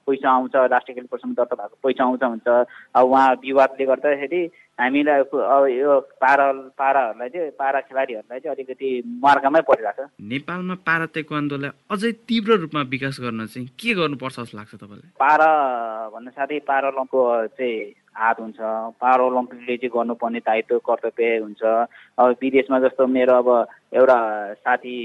पैसा 0.06 0.30
आउँछ 0.30 0.54
राष्ट्रिय 0.56 0.94
खेल 0.94 1.06
परिषदमा 1.10 1.34
दर्ता 1.36 1.54
भएको 1.56 1.76
पैसा 1.84 2.04
आउँछ 2.04 2.22
हुन्छ। 2.22 2.48
अब 2.94 3.04
उहाँ 3.04 3.28
विवादले 3.44 3.84
गर्दाखेरि 3.86 4.40
हामीलाई 4.80 5.20
अब 5.20 5.62
यो 5.68 5.92
पारा 6.24 6.46
पाराहरूलाई 6.80 7.28
चाहिँ 7.28 7.50
पारा 7.60 7.80
खेलाडीहरूलाई 7.86 8.40
चाहिँ 8.40 8.54
अलिकति 8.56 8.88
मार्गमै 9.20 9.60
परिरहेको 9.68 10.04
छ। 10.04 10.10
नेपालमा 10.32 10.74
पारा 10.88 11.06
तेक्वान्दोलाई 11.16 11.70
अझै 11.92 12.10
तीव्र 12.24 12.50
रूपमा 12.64 12.82
विकास 12.88 13.16
गर्न 13.20 13.46
चाहिँ 13.46 13.68
के 13.76 13.94
गर्नुपर्छ 13.94 14.36
जस्तो 14.40 14.58
लाग्छ 14.58 14.74
तपाईँलाई? 14.74 15.10
पारा 15.20 15.50
भन्नु 16.14 16.30
साथै 16.32 16.58
पारालम्पको 16.64 17.20
चाहिँ 17.60 17.76
हात 18.10 18.36
हुन्छ। 18.40 18.58
पारा 19.00 19.22
ओलम्पिकले 19.22 19.76
चाहिँ 19.76 19.92
गर्नुपर्ने 19.94 20.40
दायित्व 20.48 20.78
कर्तव्य 20.88 21.38
हुन्छ। 21.44 21.62
अब 22.18 22.36
विदेशमा 22.42 22.78
जस्तो 22.84 23.06
मेरो 23.06 23.34
अब 23.38 23.48
एउटा 23.94 24.18
साथी 24.64 24.96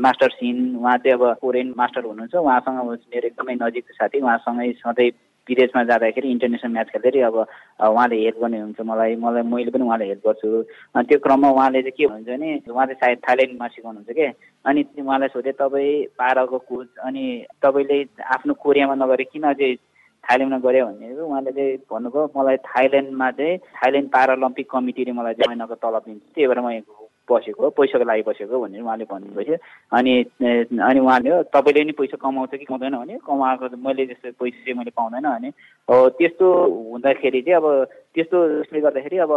मास्टर 0.00 0.30
सिन 0.40 0.56
उहाँ 0.76 0.96
चाहिँ 1.04 1.14
अब 1.18 1.38
कोरियन 1.40 1.74
मास्टर 1.76 2.04
हुनुहुन्छ। 2.04 2.34
उहाँसँग 2.34 2.78
मेरो 3.12 3.26
एकदमै 3.28 3.54
नजिकको 3.62 3.92
साथी। 3.94 4.20
उहाँसँगै 4.20 4.72
सधैँ 4.82 5.10
विदेशमा 5.48 5.82
जाँदाखेरि 5.90 6.30
इन्टरनेसनल 6.30 6.72
म्याच 6.72 6.88
खेल्दाखेरि 6.90 7.20
अब 7.28 7.36
उहाँले 7.36 8.16
हेल्प 8.22 8.38
गर्ने 8.42 8.60
हुन्छ 8.60 8.80
मलाई 8.82 9.16
मलाई 9.24 9.42
मैले 9.46 9.70
पनि 9.70 9.84
उहाँलाई 9.84 10.08
हेल्प 10.08 10.26
गर्छु। 10.26 10.48
अनि 10.94 11.06
त्यो 11.06 11.18
क्रममा 11.24 11.48
उहाँले 11.50 11.82
चाहिँ 11.82 11.96
के 11.98 12.06
भन्छ 12.06 12.28
भने 12.28 12.50
उहाँ 12.66 12.86
चाहिँ 12.86 13.00
सायद 13.00 13.18
थाइल्यान्डमा 13.28 13.66
सिकाउनुहुन्छ 13.74 14.10
कि? 14.10 14.26
अनि 14.66 14.80
उहाँलाई 15.00 15.28
सोधेँ 15.34 15.54
तपाईँ 15.54 16.04
पाराको 16.18 16.58
कोच 16.58 16.88
अनि 17.06 17.24
तपाईँले 17.62 17.98
आफ्नो 18.34 18.54
कोरियामा 18.58 18.94
नगरे 18.94 19.24
किन 19.30 19.52
चाहिँ 19.54 19.76
थाइल्यान्डमा 20.24 20.58
गऱ्यो 20.66 20.86
भने 20.86 21.14
उहाँले 21.14 21.50
चाहिँ 21.56 21.76
भन्नुभयो 21.90 22.30
मलाई 22.36 22.56
थाइल्यान्डमा 22.66 23.30
चाहिँ 23.38 23.58
थाइल्यान्ड 23.78 24.08
पारालम्पिक 24.10 24.66
कमिटीले 24.70 25.12
मलाई 25.14 25.34
महिनाको 25.46 25.74
तलब 25.78 26.02
दिन्छ। 26.06 26.22
त्यही 26.34 26.46
भएर 26.50 26.60
म 26.60 27.05
बसेको 27.30 27.62
हो 27.62 27.70
पैसाको 27.70 28.04
लागि 28.04 28.22
बसेको 28.22 28.60
भनेर 28.60 28.82
उहाँले 28.82 29.04
भन्नुभयो। 29.04 29.56
अनि 29.92 30.14
अनि 30.40 31.00
उहाँले 31.00 31.42
तपाईँले 31.50 31.84
नि 31.84 31.92
पैसा 31.92 32.16
कमाउँछ 32.16 32.50
कि 32.54 32.64
कमाउँदैन? 32.64 32.96
भने 32.96 33.18
कमाएको 33.26 33.76
मैले 33.76 34.06
जस्तो 34.06 34.30
पैसा 34.40 34.58
चाहिँ 34.64 34.78
मैले 34.78 34.90
पाउँदैन 34.96 35.26
भने। 35.26 35.48
हो 35.88 35.96
त्यस्तो 36.18 36.46
हुँदाखेरि 36.90 37.40
चाहिँ 37.42 37.56
अब 37.56 37.66
त्यस्तो 38.14 38.36
उसले 38.60 38.80
गर्दाखेरि 38.80 39.18
अब 39.18 39.32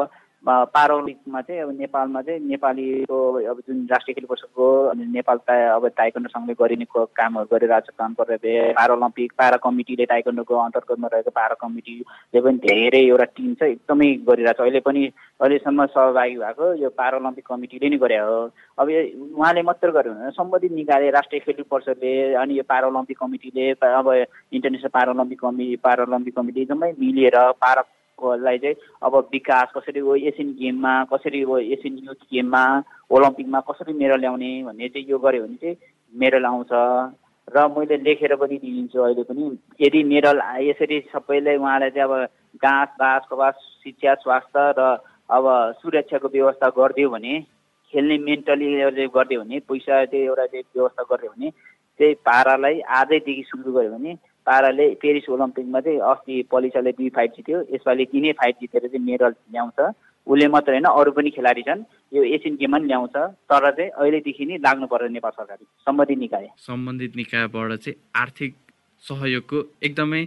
पारोलिकमा 0.45 1.41
चाहिँ 1.41 1.61
अब 1.61 1.71
नेपालमा 1.79 2.21
चाहिँ 2.21 2.39
नेपालीको 2.39 3.17
अब 3.51 3.57
जुन 3.67 3.85
राष्ट्रिय 3.91 4.13
खेल 4.15 4.25
परिषदको 4.25 4.67
अनि 4.89 5.05
नेपाल 5.11 5.37
अब 5.75 5.87
ताइकन्डो 5.97 6.29
सङ्घले 6.29 6.53
गरिने 6.61 6.85
कामहरू 6.95 7.47
गरिरहेको 7.51 7.91
छ 7.91 7.95
काम 7.99 8.13
कर्तव्य 8.13 8.71
पाराओलम्पिक 8.77 9.31
पारा 9.37 9.57
कमिटीले 9.63 10.05
ताइकन्डोको 10.05 10.55
अन्तर्गतमा 10.55 11.07
रहेको 11.13 11.31
पारा 11.35 11.55
कमिटीले 11.59 12.41
पनि 12.41 12.57
धेरै 12.63 13.03
एउटा 13.03 13.25
टिम 13.35 13.53
चाहिँ 13.59 13.73
एकदमै 13.73 14.09
गरिरहेको 14.31 14.63
छ। 14.63 14.65
अहिले 14.65 14.79
पनि 14.79 15.05
अहिलेसम्म 15.43 15.85
सहभागी 15.91 16.35
भएको 16.39 16.73
यो 16.83 16.89
पाराओलम्पिक 16.95 17.45
कमिटीले 17.51 17.89
नै 17.89 17.97
गरे 17.99 18.17
हो। 18.23 18.39
अब 18.79 18.87
उहाँले 19.35 19.61
मात्र 19.67 19.91
गर्यो 19.91 20.13
भने 20.13 20.31
सम्बन्धित 20.39 20.71
निकायले 20.71 21.09
राष्ट्रिय 21.19 21.39
खेल 21.45 21.63
परिषदले 21.67 22.15
अनि 22.39 22.57
यो 22.57 22.63
पाराओलम्पिक 22.63 23.17
कमिटीले 23.19 23.71
अब 23.91 24.07
international 24.55 24.95
Paralympic 24.97 25.39
committee 25.39 25.75
Paralympic 25.83 26.35
committee 26.35 26.65
जम्मै 26.65 26.91
मिलेर 26.99 27.37
पारा 27.59 27.83
लाई 28.23 28.57
चाहिँ 28.57 28.75
अब 29.03 29.15
विकास 29.31 29.71
कसरी 29.77 29.99
हो 29.99 30.15
एसियन 30.15 30.51
गेममा 30.51 30.93
कसरी 31.13 31.41
हो 31.41 31.57
एसियन 31.57 31.97
युथ 32.03 32.21
गेममा 32.33 32.63
ओलम्पिकमा 33.11 33.59
कसरी 33.59 33.93
मेडल 33.93 34.19
ल्याउने 34.19 34.51
भन्ने 34.63 34.87
चाहिँ 34.87 35.07
यो 35.09 35.17
गऱ्यो 35.17 35.43
भने 35.43 35.55
चाहिँ 35.55 35.77
मेडल 36.13 36.45
आउँछ। 36.45 36.71
र 37.47 37.67
मैले 37.67 37.97
लेखेर 37.97 38.35
पनि 38.35 38.57
दिन्छु 38.57 38.99
अहिले 39.01 39.23
पनि। 39.23 39.57
यदि 39.81 40.03
मेडल 40.03 40.41
यसरी 40.61 40.99
सबैले 41.13 41.55
उहाँलाई 41.57 41.89
चाहिँ 41.89 42.09
अब 42.09 42.25
घाँस 42.61 42.89
बाँस 42.99 43.23
कबास 43.31 43.55
शिक्षा 43.83 44.13
स्वास्थ्य 44.13 44.73
र 44.79 44.97
अब 45.29 45.45
सुरक्षाको 45.81 46.27
व्यवस्था 46.27 46.69
गरिदियो 46.69 47.09
भने 47.09 47.39
खेल्ने 47.93 48.17
मेन्टली 48.17 48.67
गरिदियो 49.07 49.41
भने 49.41 49.59
पैसा 49.59 50.05
चाहिँ 50.05 50.25
एउटा 50.25 50.45
चाहिँ 50.45 50.63
व्यवस्था 50.75 51.03
गरिदियो 51.03 51.31
भने 51.31 51.49
चाहिँ 51.99 52.15
पारालाई 52.15 52.79
आजैदेखि 52.79 53.43
सुरु 53.47 53.73
गऱ्यो 53.73 53.91
भने 53.97 54.13
पाराले 54.49 54.87
पेरिस 55.01 55.29
ओलम्पिकमा 55.29 55.79
चाहिँ 55.85 55.99
अस्ति 56.11 56.35
पलिसाले 56.51 56.91
दुई 56.97 57.09
फाइट 57.15 57.31
जित्यो। 57.37 57.57
यसपालि 57.73 58.05
तिनै 58.11 58.31
फाइट 58.39 58.55
जितेर 58.61 58.87
चाहिँ 58.89 59.05
मेडल 59.05 59.33
ल्याउँछ। 59.53 59.79
उसले 60.27 60.47
मात्रै 60.47 60.73
होइन 60.75 60.85
अरू 60.89 61.11
पनि 61.11 61.29
खेलाडी 61.37 61.61
छन्। 61.61 61.83
यो 62.13 62.23
एसियन 62.35 62.55
गेममा 62.57 62.77
पनि 62.77 62.87
ल्याउँछ। 62.87 63.15
तर 63.49 63.69
चाहिँ 63.77 63.89
अहिलेदेखि 63.89 64.45
नै 64.45 64.57
लाग्नु 64.65 64.87
पर्छ 64.89 65.11
नेपाल 65.11 65.31
सरकारले। 65.31 65.65
सम्बन्धित 65.85 66.19
निकाय। 66.19 66.47
सम्बन्धित 66.65 67.15
निकायबाट 67.15 67.71
चाहिँ 67.85 67.97
आर्थिक 68.15 68.51
सहयोगको 69.07 69.57
एकदमै 69.87 70.21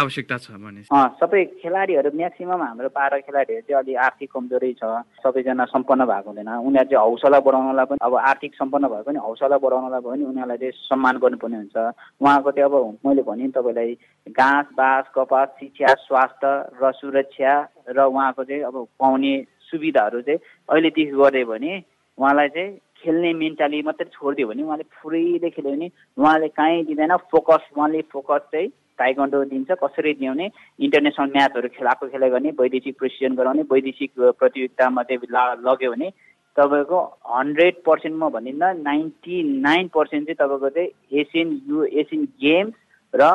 आवश्यकता 0.00 0.36
छ 0.44 0.56
भने 0.56 0.82
सबै 1.20 1.44
खेलाडीहरू 1.60 2.10
म्याक्सिमम् 2.16 2.62
हाम्रो 2.64 2.88
पारा 2.88 3.18
खेलाडीहरू 3.26 3.66
चाहिँ 3.68 3.78
अलिक 3.80 3.96
आर्थिक 4.06 4.30
कमजोरै 4.32 4.72
छ। 4.80 4.84
सबैजना 5.20 5.64
सम्पन्न 5.68 6.04
भएको 6.08 6.28
हुँदैन। 6.30 6.48
उनीहरू 6.48 6.88
चाहिँ 6.88 7.04
हौसला 7.04 7.40
बढाउनलाई 7.44 7.86
पनि 7.90 7.98
अब 8.00 8.14
आर्थिक 8.32 8.52
सम्पन्न 8.54 8.88
भए 8.88 9.02
पनि 9.04 9.18
हौसला 9.20 9.58
बढाउनलाई 9.60 10.00
पनि 10.00 10.24
उनीहरूलाई 10.24 10.58
चाहिँ 10.58 10.72
सम्मान 10.88 11.14
गर्नुपर्ने 11.20 11.56
हुन्छ। 11.56 11.76
उहाँको 12.24 12.50
चाहिँ 12.50 12.68
अब 12.70 12.76
मैले 13.04 13.22
भने 13.28 13.48
तपाईँलाई 13.52 13.92
घाँस 14.32 14.66
बाँस 14.72 15.04
कपास 15.14 15.48
शिक्षा 15.60 15.94
स्वास्थ्य 16.08 16.52
र 16.80 16.92
सुरक्षा 16.96 17.52
र 17.92 17.98
उहाँको 18.08 18.44
चाहिँ 18.44 18.62
अब 18.64 18.76
पाउने 19.00 19.34
सुविधाहरू 19.68 20.20
चाहिँ 20.24 20.40
अहिलेदेखि 20.68 21.12
गऱ्यो 21.12 21.46
भने 21.46 21.72
उहाँलाई 22.18 22.48
चाहिँ 22.56 22.72
खेल्ने 23.04 23.32
मेन्टाली 23.42 23.82
मात्रै 23.84 24.08
छोडिदियो 24.12 24.48
भने 24.48 24.62
उहाँले 24.62 24.84
फ्रीले 24.96 25.50
खेल्यो 25.50 25.72
भने 25.72 25.88
उहाँले 26.18 26.48
कहीँ 26.58 26.84
दिँदैन। 26.88 27.16
फोकस 27.30 27.62
उहाँले 27.76 28.00
फोकस 28.12 28.42
चाहिँ 28.52 28.68
ताइकन्डो 28.98 29.44
दिन्छ 29.52 29.70
कसरी 29.82 30.12
दिउने? 30.22 30.46
इन्टरनेसनल 30.80 31.30
म्याचहरू 31.36 31.68
खेलाएको 31.76 32.08
खेलाइ 32.08 32.30
गर्ने 32.30 32.50
वैदेशिक 32.60 32.98
प्रेसिडेन्ट 32.98 33.38
गराउने 33.38 33.62
वैदेशिक 33.72 34.10
प्रतियोगितामा 34.40 35.02
चाहिँ 35.02 35.28
लग्यो 35.66 35.90
भने 35.92 36.10
तपाईँको 36.56 36.98
हन्ड्रेड 37.26 37.74
पर्सेन्ट 37.86 38.16
म 38.16 38.30
भनिदिँदा 38.30 38.72
नाइन्टी 38.86 39.42
नाइन 39.60 39.88
पर्सेन्ट 39.90 40.26
चाहिँ 40.26 40.38
तपाईँको 40.38 40.68
चाहिँ 40.70 41.20
एसियन 41.20 41.48
यु 41.68 41.84
एसियन 42.00 42.24
गेम्स 42.38 42.74
र 43.14 43.30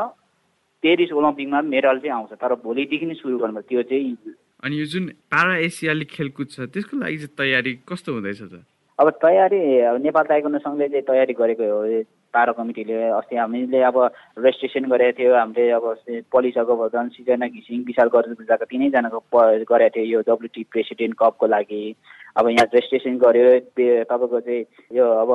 पेरिस 0.84 1.12
ओलम्पिकमा 1.12 1.62
मेडल 1.68 2.00
चाहिँ 2.00 2.16
आउँछ। 2.16 2.32
तर 2.40 2.56
भोलिदेखि 2.64 3.06
नै 3.06 3.16
सुरु 3.20 3.38
गर्नु 3.38 3.62
त्यो 3.68 3.84
चाहिँ 3.92 4.16
अनि 4.64 4.80
यो 4.80 4.86
जुन 4.92 5.06
पारा 5.28 5.56
एसियाली 5.68 6.06
खेलकुद 6.16 6.48
छ 6.52 6.72
त्यसको 6.72 6.98
लागि 7.04 7.18
चाहिँ 7.18 7.36
तयारी 7.36 7.74
कस्तो 7.84 8.14
हुँदैछ 8.16 8.42
त? 8.48 8.64
अब 9.00 9.10
तयारी 9.24 9.60
नेपाल 10.04 10.24
ताइकोन्डो 10.30 10.60
सङ्घले 10.60 10.88
चाहिँ 10.90 11.04
तयारी 11.08 11.34
गरेको 11.34 11.64
हो। 11.64 12.04
पारा 12.36 12.52
कमिटीले 12.52 12.96
अस्ति 13.16 13.36
हामीले 13.36 13.82
अब 13.90 13.98
रेजिस्ट्रेसन 14.44 14.90
गरेको 14.92 15.18
थियो 15.18 15.36
हामीले 15.36 15.72
अब 15.72 15.86
पलिसको 16.34 16.76
भजन 16.76 17.08
सिजना 17.16 17.48
घिसिङ 17.48 17.80
विशाल 17.88 18.10
गर्जुजाको 18.14 18.66
तिनैजनाको 18.70 19.20
गरेको 19.72 19.90
थियो 19.96 20.06
यो 20.06 20.20
डब्लुटी 20.28 20.64
प्रेसिडेन्ट 20.72 21.16
कपको 21.16 21.48
लागि। 21.48 21.84
अब 22.40 22.48
यहाँ 22.50 22.66
रेजिस्ट्रेसन 22.74 23.18
गर्यो 23.20 23.48
तपाईँको 24.08 24.40
चाहिँ 24.40 24.64
यो 24.98 25.06
अब 25.24 25.32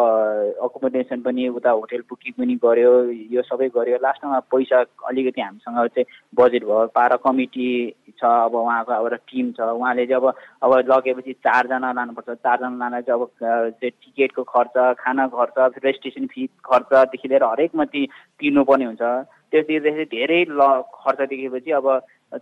अकोमोडेसन 0.64 1.20
पनि 1.22 1.48
उता 1.58 1.70
होटेल 1.70 2.02
बुकिङ 2.10 2.32
पनि 2.38 2.54
गर्यो 2.64 2.92
यो 3.34 3.42
सबै 3.44 3.68
गर्यो 3.76 3.96
लास्टमा 4.02 4.38
पैसा 4.48 4.80
अलिकति 5.08 5.40
हामीसँग 5.40 5.86
चाहिँ 5.94 6.06
बजेट 6.40 6.64
भयो 6.64 6.86
पारा 6.96 7.16
कमिटी 7.20 7.68
छ 8.16 8.24
अब 8.24 8.54
उहाँको 8.54 8.92
एउटा 8.94 9.16
टिम 9.28 9.52
छ। 9.52 9.60
उहाँले 9.60 10.06
चाहिँ 10.06 10.22
अब 10.22 10.26
अब 10.62 10.72
लगेपछि 10.90 11.32
चारजना 11.44 11.92
लानुपर्छ। 11.92 12.36
चारजना 12.40 12.76
लाँदा 12.78 13.00
चाहिँ 13.00 13.20
अब 13.20 13.28
चाहिँ 13.40 13.90
टिकटको 13.90 14.42
खर्च 14.54 14.76
खाना 14.98 15.26
खर्च 15.34 15.78
रेजिस्ट्रेसन 15.84 16.26
फी 16.32 16.46
खर्चदेखि 16.64 17.28
लिएर 17.28 17.44
हरेकमा 17.44 17.84
ती 17.92 18.06
तिर्नुपर्ने 18.40 18.84
हुन्छ। 18.84 19.02
त्यो 19.50 19.62
तिर्दाखेरि 19.62 20.04
धेरै 20.14 20.40
ल 20.50 20.60
खर्च 20.94 21.20
देखेपछि 21.28 21.70
अब 21.80 21.86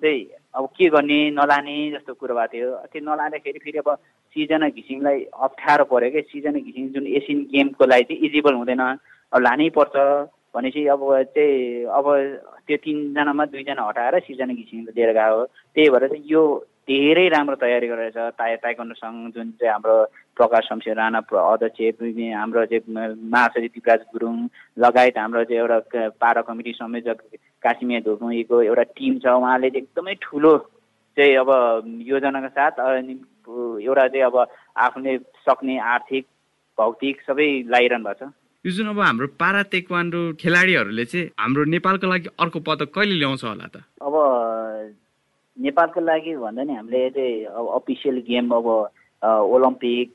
चाहिँ 0.02 0.20
अब 0.54 0.66
के 0.76 0.88
गर्ने 0.88 1.18
नलाने 1.30 1.76
जस्तो 1.90 2.14
कुरो 2.14 2.34
भएको 2.34 2.52
थियो। 2.52 2.70
त्यो 2.92 3.02
नलाँदाखेरि 3.02 3.58
फेरि 3.64 3.78
अब 3.78 3.88
सिजना 4.36 4.68
घिसिङलाई 4.68 5.18
अप्ठ्यारो 5.32 5.84
पऱ्यो 5.84 6.10
कि? 6.10 6.20
सिजना 6.28 6.58
घिसिङ 6.60 6.88
जुन 6.92 7.06
एसियन 7.06 7.38
गेमको 7.52 7.84
लागि 7.86 8.04
चाहिँ 8.04 8.20
इजिबल 8.26 8.54
हुँदैन। 8.54 8.82
अब 9.32 9.40
लानै 9.40 9.68
पर्छ। 9.76 9.96
भनेपछि 10.54 10.86
अब 10.92 11.00
चाहिँ 11.32 11.84
अब 11.88 12.06
त्यो 12.68 12.76
तिनजनामा 12.84 13.44
दुईजना 13.48 13.82
हटाएर 13.88 14.18
सिजना 14.28 14.52
घिसिङ 14.52 14.80
लिएर 14.92 15.12
गयो 15.16 15.44
त्यही 15.74 15.88
भएर 15.88 16.08
चाहिँ 16.08 16.24
यो 16.28 16.42
धेरै 16.88 17.28
राम्रो 17.28 17.56
तयारी 17.62 17.86
गरेर 17.88 18.10
छ। 18.10 18.18
ताइ 18.34 18.56
ताइकन्डो 18.62 18.94
सङ्घ 18.98 19.30
जुन 19.34 19.50
चाहिँ 19.60 19.72
हाम्रो 19.72 19.96
प्रकाश 20.36 20.64
शमशेर 20.68 20.96
राणा 20.96 21.20
अध्यक्ष 21.22 21.80
हाम्रो 22.34 22.64
चाहिँ 22.66 23.14
महासचिव 23.32 23.70
दिपराज 23.74 24.00
गुरुङ 24.12 24.36
लगायत 24.78 25.18
हाम्रो 25.18 25.44
चाहिँ 25.44 25.60
एउटा 25.62 26.08
पारा 26.18 26.42
कमिटी 26.42 26.72
संयोजक 26.74 27.18
कासिमिया 27.62 28.00
धोकुईको 28.02 28.62
एउटा 28.62 28.84
टिम 28.98 29.18
छ। 29.22 29.26
उहाँले 29.30 29.70
चाहिँ 29.70 29.82
एकदमै 29.82 30.14
ठुलो 30.26 30.52
चाहिँ 31.16 31.36
अब 31.38 31.50
योजनाको 32.10 32.48
साथ 32.50 32.74
एउटा 32.82 34.06
चाहिँ 34.08 34.24
अब 34.26 34.36
आफूले 34.76 35.18
सक्ने 35.46 35.78
आर्थिक 35.94 36.24
भौतिक 36.78 37.16
सबै 37.28 37.48
लगाइरहनु 37.70 38.04
भएको 38.04 38.26
छ। 38.26 38.32
यो 38.64 38.70
जुन 38.72 38.88
अब 38.88 38.98
हाम्रो 39.00 39.26
पारा 39.38 39.62
तेक्वान्डो 39.70 40.20
खेलाडीहरूले 40.38 41.04
चाहिँ 41.04 41.30
हाम्रो 41.38 41.62
नेपालको 41.74 42.06
लागि 42.06 42.28
अर्को 42.38 42.58
पदक 42.62 42.94
कहिले 42.94 43.14
ल्याउँछ 43.18 43.44
होला 43.44 43.66
त? 43.66 43.76
अब 43.98 44.14
नेपालको 45.58 46.00
लागि 46.00 46.36
भन्दा 46.36 46.62
नि 46.64 46.74
हामीले 46.74 47.08
चाहिँ 47.10 47.44
अब 47.44 47.68
अफिसियल 47.76 48.16
गेम 48.28 48.50
अब 48.56 48.66
ओलम्पिक 49.22 50.08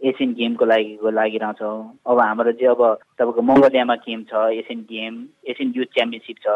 एसियन 0.00 0.32
गेमको 0.34 0.64
लागि 0.64 0.98
लागिरहेछौँ 1.12 1.78
अब 2.06 2.20
हाम्रो 2.20 2.52
चाहिँ 2.52 2.74
अब 2.74 2.82
तपाईँको 3.20 3.42
मङ्गोलियामा 3.42 3.94
गेम 4.06 4.22
छ 4.30 4.32
Asian 4.60 4.80
game 4.90 5.14
Asian 5.50 5.72
youth 5.76 5.92
championship 5.94 6.36
छ। 6.44 6.48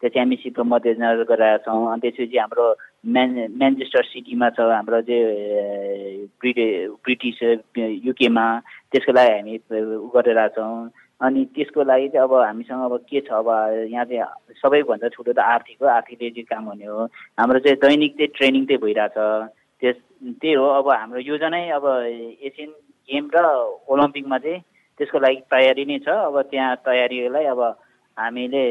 त्यो 0.00 0.08
च्याम्पियनसिपको 0.12 0.64
मध्यनजर 0.64 1.24
गरिरहेका 1.28 1.64
छौँ। 1.64 1.92
अनि 1.92 2.00
त्यसपछि 2.00 2.38
हाम्रो 2.38 2.66
म्यान 3.14 3.30
म्यान्चेस्टर 3.60 4.02
सिटीमा 4.12 4.48
छ 4.56 4.60
हाम्रो 4.72 5.00
चाहिँ 5.08 6.26
ब्रिटे 6.40 6.66
ब्रिटिस 7.04 7.38
युकेमा 8.04 8.46
त्यसको 8.92 9.12
लागि 9.12 9.32
हामी 9.36 9.54
उ 9.96 10.08
गरेर 10.16 10.40
छौँ। 10.56 10.88
अनि 11.20 11.44
त्यसको 11.56 11.82
लागि 11.82 12.08
चाहिँ 12.12 12.28
अब 12.28 12.32
हामीसँग 12.34 12.82
अब 12.84 12.94
के 13.08 13.20
छ? 13.24 13.32
अब 13.32 13.48
यहाँ 13.88 14.04
चाहिँ 14.04 14.54
सबैभन्दा 14.60 15.08
ठुलो 15.16 15.32
त 15.32 15.38
आर्थिक 15.40 15.76
हो 15.80 15.86
आर्थिकले 15.88 16.30
चाहिँ 16.30 16.44
काम 16.44 16.64
हुने 16.76 16.86
हो। 16.92 17.04
हाम्रो 17.40 17.58
चाहिँ 17.64 17.78
दैनिक 17.80 18.12
चाहिँ 18.20 18.32
ट्रेनिङ 18.36 18.64
चाहिँ 18.68 18.80
भइरहेछ। 18.84 19.16
त्यस 19.80 19.96
त्यही 20.44 20.54
हो। 20.60 20.66
अब 20.80 20.88
हाम्रो 20.92 21.20
योजनै 21.24 21.62
अब 21.72 21.84
एसियन 22.44 22.70
गेम 23.08 23.24
र 23.32 23.44
ओलम्पिकमा 23.88 24.38
चाहिँ 24.44 24.60
त्यसको 25.00 25.18
लागि 25.24 25.40
तयारी 25.48 25.84
नै 25.88 25.98
छ। 26.04 26.08
अब 26.08 26.36
त्यहाँ 26.52 26.76
तयारीलाई 26.84 27.44
अब 27.48 27.60
हामीले 28.16 28.64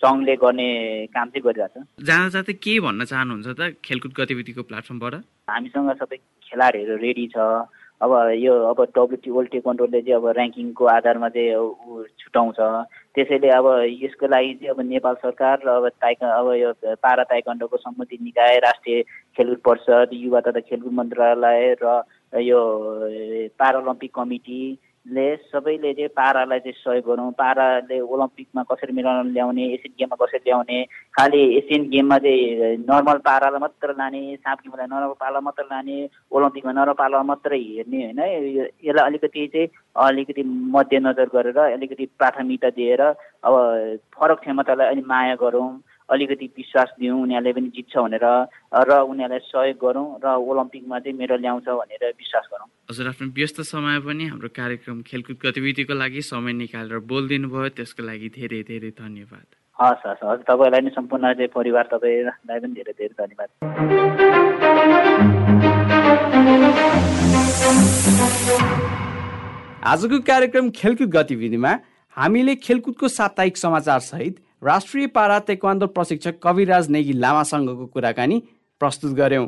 सङ्घले 0.00 0.36
गर्ने 0.36 0.68
काम 1.16 1.28
चाहिँ 1.32 1.44
गरिरहेछ। 1.48 1.74
जाँदा 2.04 2.28
जाँदै 2.28 2.52
के 2.60 2.72
भन्न 2.80 3.04
चाहनुहुन्छ 3.08 3.48
त 3.56 3.80
खेलकुद 3.84 4.12
गतिविधिको 4.20 4.62
प्लेटफर्मबाट? 4.68 5.14
हामीसँग 5.48 5.90
सबै 6.00 6.16
खेलाडीहरू 6.44 6.96
रेडी 6.96 7.26
छ। 7.32 7.38
अब 8.00 8.12
यो 8.34 8.52
अब 8.64 8.80
डब्लुटी 8.88 9.30
वर्ल्ड 9.30 9.50
टेक्वान्डोले 9.50 10.00
चाहिँ 10.00 10.14
अब 10.14 10.26
ऱ्याङ्किङको 10.28 10.84
आधारमा 10.88 11.28
चाहिँ 11.28 11.54
ऊ 11.54 12.04
छुटाउँछ 12.18 12.60
त्यसैले 13.14 13.48
अब 13.50 13.66
यसको 13.94 14.26
लागि 14.26 14.54
चाहिँ 14.54 14.70
अब 14.70 14.80
नेपाल 14.82 15.14
सरकार 15.16 15.60
र 15.66 15.68
अब 15.70 15.88
ताइक 16.00 16.22
अब 16.24 16.52
यो 16.54 16.72
पारा 16.96 17.24
ताइकन्डोको 17.26 17.76
सम्मति 17.78 18.18
निकाय 18.22 18.58
राष्ट्रिय 18.60 19.02
खेलकुद 19.36 19.60
परिषद 19.60 20.10
युवा 20.14 20.40
तथा 20.40 20.60
खेलकुद 20.62 20.92
मन्त्रालय 20.94 21.74
र 21.82 22.00
यो 22.40 22.60
पाराओलम्पिक 23.58 24.14
कमिटी 24.14 24.62
ले 25.06 25.24
सबैले 25.48 25.92
चाहिँ 25.94 26.08
पारालाई 26.12 26.58
चाहिँ 26.60 26.72
सहयोग 26.76 27.04
गरौँ 27.06 27.30
पाराले 27.32 28.00
ओलम्पिकमा 28.00 28.62
कसरी 28.62 28.92
मिलाउन 28.92 29.32
ल्याउने 29.32 29.64
एसियन 29.74 29.92
गेममा 29.98 30.16
कसरी 30.20 30.38
ल्याउने 30.38 30.82
खालि 31.16 31.40
एसियन 31.56 31.88
गेममा 31.90 32.18
चाहिँ 32.18 32.76
नर्मल 32.84 33.18
पारालाई 33.24 33.60
मात्र 33.60 33.96
लाने 33.96 34.20
साप 34.36 34.58
गेमलाई 34.60 34.86
नर्मल 34.86 35.14
पारा 35.20 35.40
मात्र 35.40 35.64
लाने 35.72 35.96
ओलम्पिकमा 36.30 36.72
नर्मल 36.72 36.92
पारा 37.00 37.22
मात्रै 37.22 37.58
हेर्ने 37.58 38.02
होइन? 38.04 38.20
यसलाई 38.84 39.06
अलिकति 39.06 39.46
चाहिँ 39.46 39.68
अलिकति 39.96 40.42
मध्यनजर 40.76 41.28
गरेर 41.34 41.58
अलिकति 41.58 42.06
प्राथमिकता 42.18 42.70
दिएर 42.70 43.00
अब 43.00 43.52
फरक 44.14 44.40
क्षमतालाई 44.40 44.86
अलिक 44.86 45.06
माया 45.06 45.34
गरौँ। 45.42 45.70
अलिकति 46.10 46.46
विश्वास 46.58 46.88
दिउँ 47.00 47.22
उनीहरूले 47.22 47.52
पनि 47.54 47.68
जित्छ 47.76 47.94
भनेर 47.96 48.26
र 48.88 48.90
उनीहरूलाई 49.10 49.38
सहयोग 49.46 49.78
गरौँ 49.78 50.06
र 50.24 50.26
ओलम्पिकमा 50.26 50.98
चाहिँ 50.98 51.16
मेडल 51.18 51.38
ल्याउँछ 51.40 51.68
भनेर 51.70 52.02
विश्वास 52.18 52.46
गरौँ। 52.52 52.68
हजुर 52.90 53.06
आफ्नो 53.08 53.26
व्यस्त 53.38 53.58
समय 53.70 53.98
पनि 54.06 54.24
हाम्रो 54.26 54.48
कार्यक्रम 54.50 55.02
खेलकुद 55.06 55.38
गतिविधिको 55.44 55.94
लागि 55.94 56.22
समय 56.26 56.52
निकालेर 56.62 56.98
बोलिदिनु 57.06 57.48
भयो 57.54 57.68
त्यसको 57.78 58.02
लागि 58.02 58.28
धेरै 58.36 58.60
धेरै 58.70 58.90
धन्यवाद। 58.98 59.46
हस् 59.78 60.02
हस् 60.06 60.24
हजुर 60.24 60.44
तपाईँलाई 60.50 60.80
नै 60.82 60.90
सम्पूर्ण 60.98 61.24
चाहिँ 61.38 61.54
परिवार 61.54 61.84
तपाईँलाई 61.94 62.58
पनि 62.58 62.74
धेरै 62.74 62.92
धेरै 62.98 63.14
धन्यवाद। 63.22 63.48
आजको 69.90 70.16
कार्यक्रम 70.26 70.66
खेलकुद 70.76 71.10
गतिविधिमा 71.16 71.72
हामीले 72.16 72.54
खेलकुदको 72.66 73.08
साप्ताहिक 73.08 73.56
समाचार 73.56 74.00
सहित 74.04 74.34
राष्ट्रिय 74.62 75.06
पारा 75.06 75.38
तेक्वान्दो 75.40 75.86
प्रशिक्षक 75.88 76.38
कविराज 76.42 76.88
नेगी 76.90 77.12
लामासँगको 77.12 77.86
कुराकानी 77.86 78.38
प्रस्तुत 78.80 79.12
गऱ्यौँ 79.16 79.46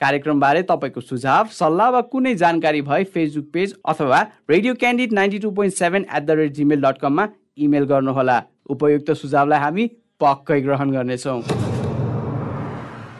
कार्यक्रमबारे 0.00 0.62
तपाईँको 0.62 1.00
सुझाव 1.00 1.48
सल्लाह 1.52 1.88
वा 1.90 2.00
कुनै 2.12 2.34
जानकारी 2.34 2.82
भए 2.82 3.04
फेसबुक 3.14 3.46
पेज 3.52 3.74
अथवा 3.84 4.20
radio 4.50 4.74
candid 4.74 5.12
ninety 5.12 5.38
two 5.38 5.50
point 5.50 5.74
seven 5.74 6.06
at 6.06 6.22
the 6.22 6.30
rate 6.38 6.52
Gmail 6.54 6.80
dot 6.82 6.98
कममा 6.98 7.26
इमेल 7.58 7.84
गर्नुहोला। 7.90 8.38
उपयुक्त 8.70 9.10
सुझावलाई 9.12 9.60
हामी 9.60 9.86
पक्कै 10.20 10.60
ग्रहण 10.60 10.90
गर्नेछौँ। 10.92 11.40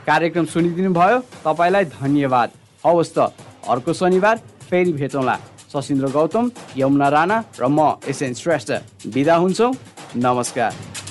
कार्यक्रम 0.06 0.44
सुनिदिनु 0.46 0.92
भयो 0.94 1.18
तपाईँलाई 1.42 1.84
धन्यवाद। 1.98 2.50
हवस् 2.84 3.14
त 3.18 3.18
अर्को 3.66 3.92
शनिबार 3.92 4.36
फेरि 4.70 4.92
भेटौँला। 4.94 5.36
सशिन्द्र 5.74 6.06
गौतम 6.14 6.50
यमुना 6.76 7.08
राणा 7.08 7.44
र 7.60 7.66
म 7.66 7.98
एसएन 8.06 8.34
श्रेष्ठ। 8.34 8.70
बिदा 9.10 9.36
हुन्छौँ। 9.36 9.74
नमस्कार। 10.16 11.01